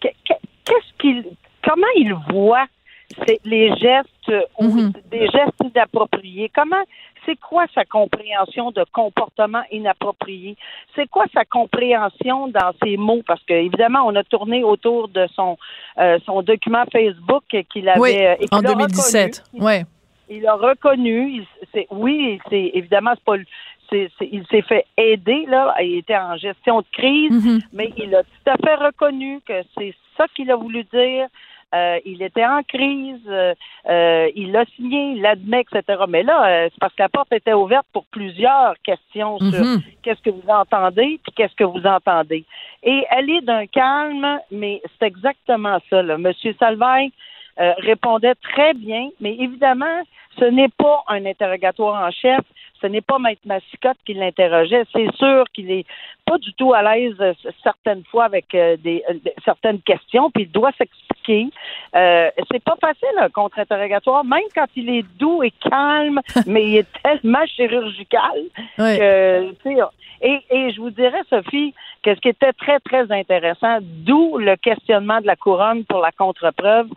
[0.00, 1.24] qu'est-ce qu'il,
[1.64, 2.66] comment il voit
[3.44, 4.92] les gestes ou mhm.
[5.10, 6.50] des gestes inappropriés?
[6.54, 6.82] Comment,
[7.24, 10.56] c'est quoi sa compréhension de comportement inapproprié?
[10.94, 13.22] C'est quoi sa compréhension dans ses mots?
[13.26, 15.56] Parce que évidemment, on a tourné autour de son
[15.98, 19.44] euh, son document Facebook qu'il avait oui, euh, en 2017.
[19.54, 19.84] Oui
[20.30, 23.36] il a reconnu, il, oui, c'est évidemment c'est pas
[23.92, 27.62] il s'est fait aider là, il était en gestion de crise, mm-hmm.
[27.72, 31.28] mais il a tout à fait reconnu que c'est ça qu'il a voulu dire.
[31.74, 33.52] Euh, il était en crise, euh,
[33.90, 36.02] euh, il l'a signé, il l'admet, etc.
[36.08, 39.82] Mais là, c'est parce que la porte était ouverte pour plusieurs questions sur mm-hmm.
[40.02, 42.46] qu'est-ce que vous entendez, puis qu'est-ce que vous entendez.
[42.82, 46.02] Et elle est d'un calme, mais c'est exactement ça.
[46.02, 46.16] Là.
[46.16, 47.12] Monsieur Salvaille
[47.58, 50.02] répondait très bien, mais évidemment,
[50.38, 52.40] ce n'est pas un interrogatoire en chef.
[52.80, 54.84] Ce n'est pas Maître Massicotte qui l'interrogeait.
[54.92, 55.84] C'est sûr qu'il est
[56.24, 57.32] pas du tout à l'aise euh,
[57.62, 61.48] certaines fois avec euh, des, euh, certaines questions, puis il doit s'expliquer.
[61.96, 66.76] Euh, c'est pas facile un contre-interrogatoire, même quand il est doux et calme, mais il
[66.76, 68.42] est tellement chirurgical
[68.76, 69.52] que
[70.20, 74.56] et, et je vous dirais, Sophie, que ce qui était très, très intéressant, d'où le
[74.56, 76.88] questionnement de la couronne pour la contre-preuve,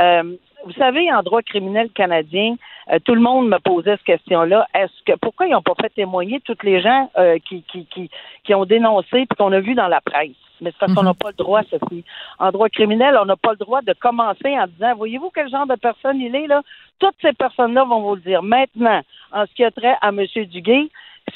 [0.00, 2.56] euh, vous savez, en droit criminel canadien,
[2.92, 4.66] euh, tout le monde me posait cette question-là.
[4.74, 8.10] Est-ce que pourquoi ils n'ont pas fait témoigner toutes les gens euh, qui, qui, qui,
[8.44, 10.30] qui, ont dénoncé et qu'on a vu dans la presse?
[10.60, 11.16] Mais c'est parce qu'on n'a mhm.
[11.16, 12.04] pas le droit, Sophie.
[12.38, 15.66] En droit criminel, on n'a pas le droit de commencer en disant Voyez-vous quel genre
[15.66, 16.62] de personne il est là?
[16.98, 18.42] Toutes ces personnes-là vont vous le dire.
[18.42, 20.26] Maintenant, en ce qui a trait à M.
[20.46, 20.88] Duguay,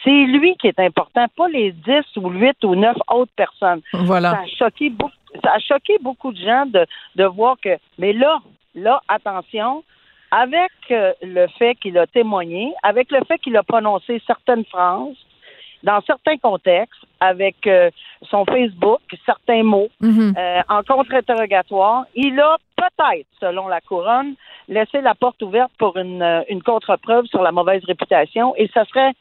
[0.04, 3.80] c'est lui qui est important, pas les 10 ou 8 ou 9 autres personnes.
[3.92, 4.30] Voilà.
[4.30, 5.12] Ça a choqué beaucoup,
[5.42, 6.86] ça a choqué beaucoup de gens de,
[7.16, 8.38] de voir que, mais là,
[8.74, 9.84] là, attention,
[10.30, 15.16] avec euh, le fait qu'il a témoigné, avec le fait qu'il a prononcé certaines phrases,
[15.82, 17.90] dans certains contextes, avec euh,
[18.30, 20.34] son Facebook, certains mots, mhm.
[20.38, 24.34] euh, en contre-interrogatoire, il a peut-être, selon la couronne,
[24.68, 29.12] laissé la porte ouverte pour une, une contre-preuve sur la mauvaise réputation, et ça serait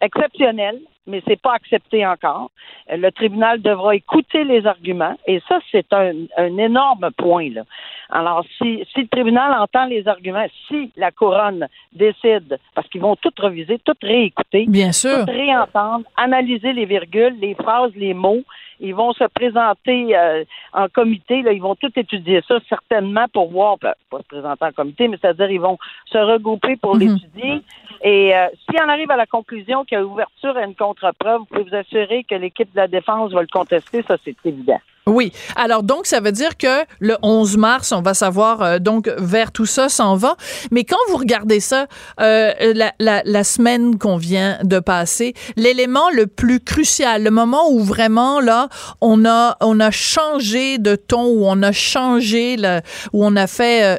[0.00, 2.50] exceptionnel mais c'est pas accepté encore.
[2.90, 7.50] Le tribunal devra écouter les arguments et ça, c'est un, un, énorme point.
[7.50, 7.62] Là.
[8.10, 13.16] Alors, si, si le tribunal entend les arguments, si la couronne décide, parce qu'ils vont
[13.16, 15.24] tout reviser, tout réécouter, Bien sûr.
[15.24, 18.42] tout réentendre, analyser les virgules, les phrases, les mots,
[18.80, 23.50] ils vont se présenter euh, en comité, là, ils vont tout étudier ça certainement pour
[23.50, 27.00] voir, ben, pas se présenter en comité, mais c'est-à-dire ils vont se regrouper pour mhm.
[27.00, 27.62] l'étudier.
[28.02, 31.40] Et euh, si on arrive à la conclusion qu'il y a ouverture à une contre-preuve,
[31.40, 34.80] vous pouvez vous assurer que l'équipe de la défense va le contester, ça c'est évident.
[35.08, 35.32] Oui.
[35.54, 39.52] Alors donc ça veut dire que le 11 mars, on va savoir euh, donc vers
[39.52, 40.36] tout ça s'en va.
[40.72, 41.86] Mais quand vous regardez ça,
[42.20, 42.52] euh,
[42.98, 48.68] la, semaine qu'on vient de passer, l'élément le plus crucial, le moment où vraiment là
[49.00, 52.80] on a on a changé de ton, où on a changé le,
[53.12, 53.96] où on a fait euh,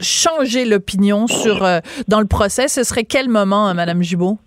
[0.00, 1.68] changer l'opinion sur
[2.08, 4.38] dans le procès, ce serait quel moment, Madame Gibault?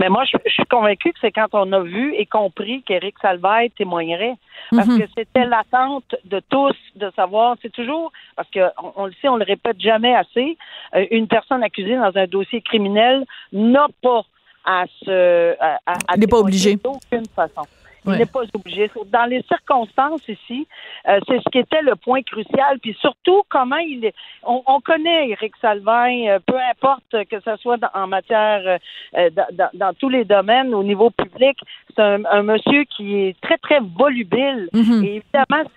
[0.00, 3.68] Mais moi, je, suis convaincue que c'est quand on a vu et compris qu'Éric Salvaire
[3.76, 4.34] témoignerait.
[4.74, 4.98] Parce mhm.
[4.98, 9.36] que c'était l'attente de tous de savoir, c'est toujours, parce qu'on on le sait, on
[9.36, 10.56] le répète jamais assez,
[10.94, 14.22] euh, une personne accusée dans un dossier criminel n'a pas
[14.64, 15.54] à se...
[15.60, 15.78] À,
[16.08, 16.76] à, n'est pas obligé.
[16.76, 17.66] D'aucune façon.
[18.06, 18.90] Il n'est pas obligé.
[19.06, 20.66] Dans les circonstances ici,
[21.08, 22.78] euh, c'est ce qui était le point crucial.
[22.80, 24.14] Puis surtout, comment il est.
[24.42, 28.78] On, connaît Éric Salvin, euh, peu importe que ce soit en matière,
[29.16, 29.30] euh,
[29.74, 31.58] dans, tous les domaines, au niveau public,
[31.94, 34.68] c'est un, monsieur qui est très, très volubile.
[34.72, 35.04] Mm-hmm.
[35.04, 35.70] Et évidemment,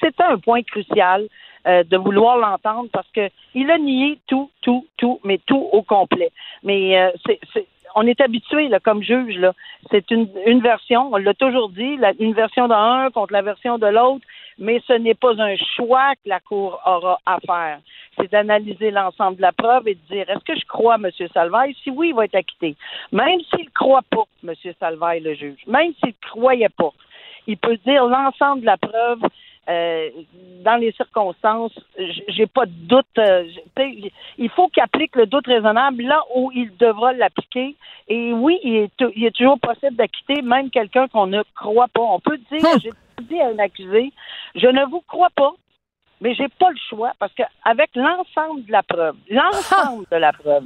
[0.00, 1.28] c'est un point crucial.
[1.66, 5.82] euh, de vouloir l'entendre parce que il a nié tout, tout, tout, mais tout au
[5.82, 6.30] complet.
[6.62, 9.36] Mais euh, c'est on est habitué là, comme juge.
[9.36, 9.52] Là.
[9.90, 13.86] C'est une, une version, on l'a toujours dit, une version d'un contre la version de
[13.86, 14.24] l'autre,
[14.58, 17.80] mais ce n'est pas un choix que la Cour aura à faire.
[18.16, 21.10] C'est d'analyser l'ensemble de la preuve et de dire est-ce que je crois M.
[21.32, 21.74] Salvaille?
[21.82, 22.76] Si oui, il va être acquitté.
[23.12, 24.54] Même s'il ne croit pas, M.
[24.78, 26.90] Salvaille, le juge, même s'il ne croyait pas,
[27.46, 29.20] il peut dire l'ensemble de la preuve
[29.68, 30.08] euh,
[30.64, 31.78] dans les circonstances,
[32.28, 33.06] j'ai pas de doute.
[33.18, 33.44] Euh,
[34.38, 37.76] il faut qu'il applique le doute raisonnable là où il devra l'appliquer.
[38.08, 42.00] Et oui, il est, toujours possible d'acquitter même quelqu'un qu'on ne croit pas.
[42.00, 42.80] On peut dire, hum.
[42.82, 42.90] j'ai
[43.22, 44.12] dit à un accusé,
[44.54, 45.52] je ne vous crois pas,
[46.20, 50.64] mais j'ai pas le choix parce qu'avec l'ensemble de la preuve, l'ensemble de la preuve,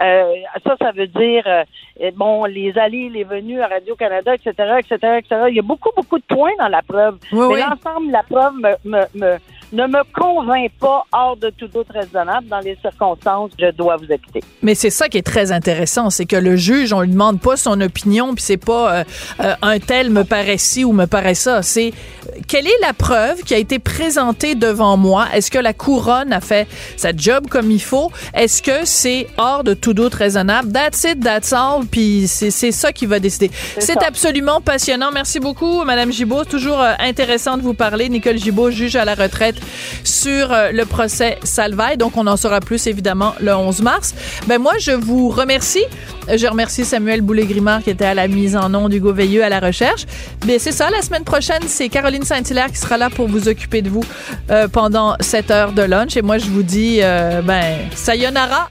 [0.00, 5.18] euh, ça, ça veut dire, euh, bon, les allées, les venues à Radio-Canada, etc., etc.,
[5.18, 5.44] etc.
[5.48, 7.18] Il y a beaucoup, beaucoup de points dans la preuve.
[7.32, 8.54] mais l'ensemble de la preuve
[8.84, 9.38] me, me
[9.72, 14.12] ne me convainc pas hors de tout doute raisonnable dans les circonstances, je dois vous
[14.12, 14.42] acquitter.
[14.62, 17.56] Mais c'est ça qui est très intéressant, c'est que le juge, on lui demande pas
[17.56, 19.04] son opinion, puis c'est pas euh,
[19.40, 21.62] euh, un tel me paraît ci ou me paraît ça.
[21.62, 25.26] C'est euh, quelle est la preuve qui a été présentée devant moi?
[25.34, 28.10] Est-ce que la couronne a fait sa job comme il faut?
[28.34, 30.72] Est-ce que c'est hors de tout doute raisonnable?
[30.72, 31.86] That's it, that's all.
[31.90, 33.50] Puis c'est ça qui va décider.
[33.78, 35.10] C'est absolument passionnant.
[35.12, 36.44] Merci beaucoup, Madame Gibault.
[36.44, 38.08] Toujours intéressant de vous parler.
[38.08, 39.55] Nicole Gibault, juge à la retraite
[40.04, 41.96] sur euh, le procès Salvaille.
[41.96, 44.14] Donc, on en saura plus, évidemment, le 11 mars.
[44.46, 45.84] Ben, moi, je vous remercie.
[46.28, 49.60] Je remercie Samuel Boulay-Grimard qui était à la mise en nom d'Hugo Veilleux à la
[49.60, 50.06] recherche.
[50.46, 53.82] Mais c'est ça, la semaine prochaine, c'est Caroline Saint-Hilaire qui sera là pour vous occuper
[53.82, 54.04] de vous
[54.50, 56.16] euh, pendant cette heure de lunch.
[56.16, 58.70] Et moi, je vous dis, euh, ben, sayonara